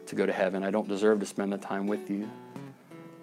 [0.07, 0.63] to go to heaven.
[0.63, 2.29] I don't deserve to spend the time with you.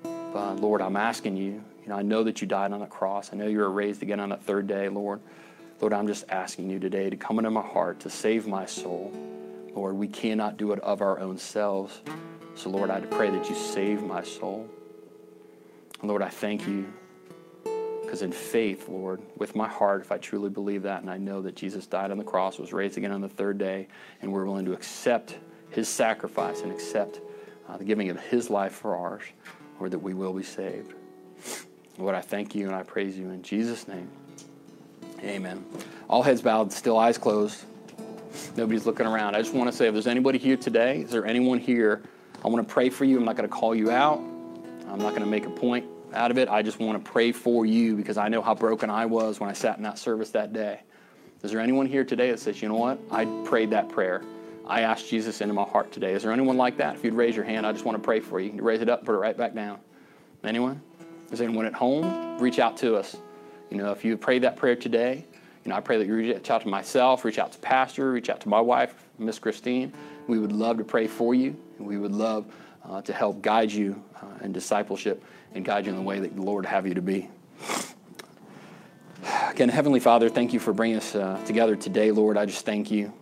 [0.03, 1.64] But Lord, I'm asking you.
[1.83, 3.31] You know, I know that you died on the cross.
[3.33, 5.20] I know you were raised again on that third day, Lord.
[5.81, 9.12] Lord, I'm just asking you today to come into my heart to save my soul.
[9.74, 12.01] Lord, we cannot do it of our own selves.
[12.55, 14.68] So, Lord, I pray that you save my soul.
[16.03, 16.92] Lord, I thank you
[18.11, 21.42] because in faith, Lord, with my heart, if I truly believe that and I know
[21.42, 23.86] that Jesus died on the cross, was raised again on the third day,
[24.20, 25.38] and we're willing to accept
[25.70, 27.20] his sacrifice and accept
[27.68, 29.22] uh, the giving of his life for ours,
[29.78, 30.94] Lord, that we will be saved.
[31.98, 34.11] Lord, I thank you and I praise you in Jesus' name.
[35.22, 35.64] Amen.
[36.09, 37.64] All heads bowed, still eyes closed.
[38.57, 39.36] Nobody's looking around.
[39.36, 42.03] I just want to say if there's anybody here today, is there anyone here?
[42.44, 43.18] I want to pray for you.
[43.18, 44.20] I'm not going to call you out.
[44.91, 46.49] I'm not going to make a point out of it.
[46.49, 49.49] I just want to pray for you because I know how broken I was when
[49.49, 50.80] I sat in that service that day.
[51.43, 52.99] Is there anyone here today that says, you know what?
[53.11, 54.22] I prayed that prayer.
[54.66, 56.12] I asked Jesus into my heart today.
[56.12, 56.97] Is there anyone like that?
[56.97, 58.53] If you'd raise your hand, I just want to pray for you.
[58.53, 59.78] You raise it up, put it right back down.
[60.45, 60.82] Anyone?
[61.30, 62.38] Is anyone at home?
[62.38, 63.16] Reach out to us.
[63.70, 65.24] You know, if you prayed that prayer today,
[65.64, 68.28] you know, I pray that you reach out to myself, reach out to Pastor, reach
[68.28, 69.93] out to my wife, Miss Christine.
[70.26, 72.47] We would love to pray for you, and we would love
[72.85, 75.22] uh, to help guide you uh, in discipleship
[75.55, 77.28] and guide you in the way that the Lord have you to be.
[79.51, 82.37] Again, Heavenly Father, thank you for bringing us uh, together today, Lord.
[82.37, 83.12] I just thank you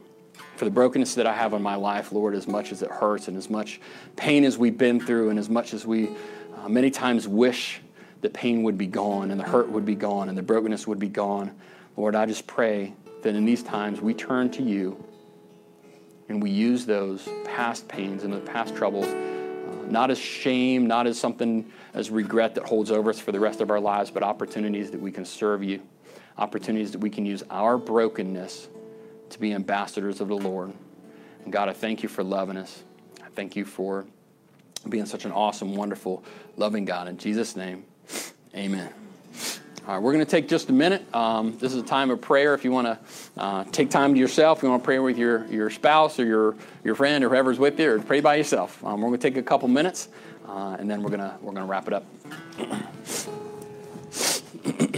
[0.57, 3.29] for the brokenness that I have in my life, Lord, as much as it hurts
[3.29, 3.81] and as much
[4.17, 6.11] pain as we've been through, and as much as we
[6.57, 7.81] uh, many times wish
[8.21, 10.99] the pain would be gone and the hurt would be gone and the brokenness would
[10.99, 11.53] be gone.
[11.97, 12.93] Lord, I just pray
[13.23, 15.03] that in these times we turn to you
[16.29, 19.07] and we use those past pains and the past troubles
[19.91, 23.61] not as shame, not as something as regret that holds over us for the rest
[23.61, 25.83] of our lives, but opportunities that we can serve you,
[26.37, 28.69] opportunities that we can use our brokenness
[29.31, 30.73] to be ambassadors of the Lord.
[31.45, 32.83] And God, I thank you for loving us.
[33.25, 34.07] I thank you for
[34.89, 36.25] being such an awesome, wonderful,
[36.57, 37.09] loving God.
[37.09, 37.85] In Jesus' name,
[38.55, 39.08] amen.
[39.89, 41.03] All right, we're going to take just a minute.
[41.15, 42.53] Um, this is a time of prayer.
[42.53, 42.99] If you want to
[43.41, 46.57] uh, take time to yourself, you want to pray with your, your spouse or your,
[46.85, 48.85] your friend or whoever's with you, or pray by yourself.
[48.85, 50.11] Um, we're going to take a couple minutes,
[50.47, 52.05] uh, and then we're going to we're going to wrap it up.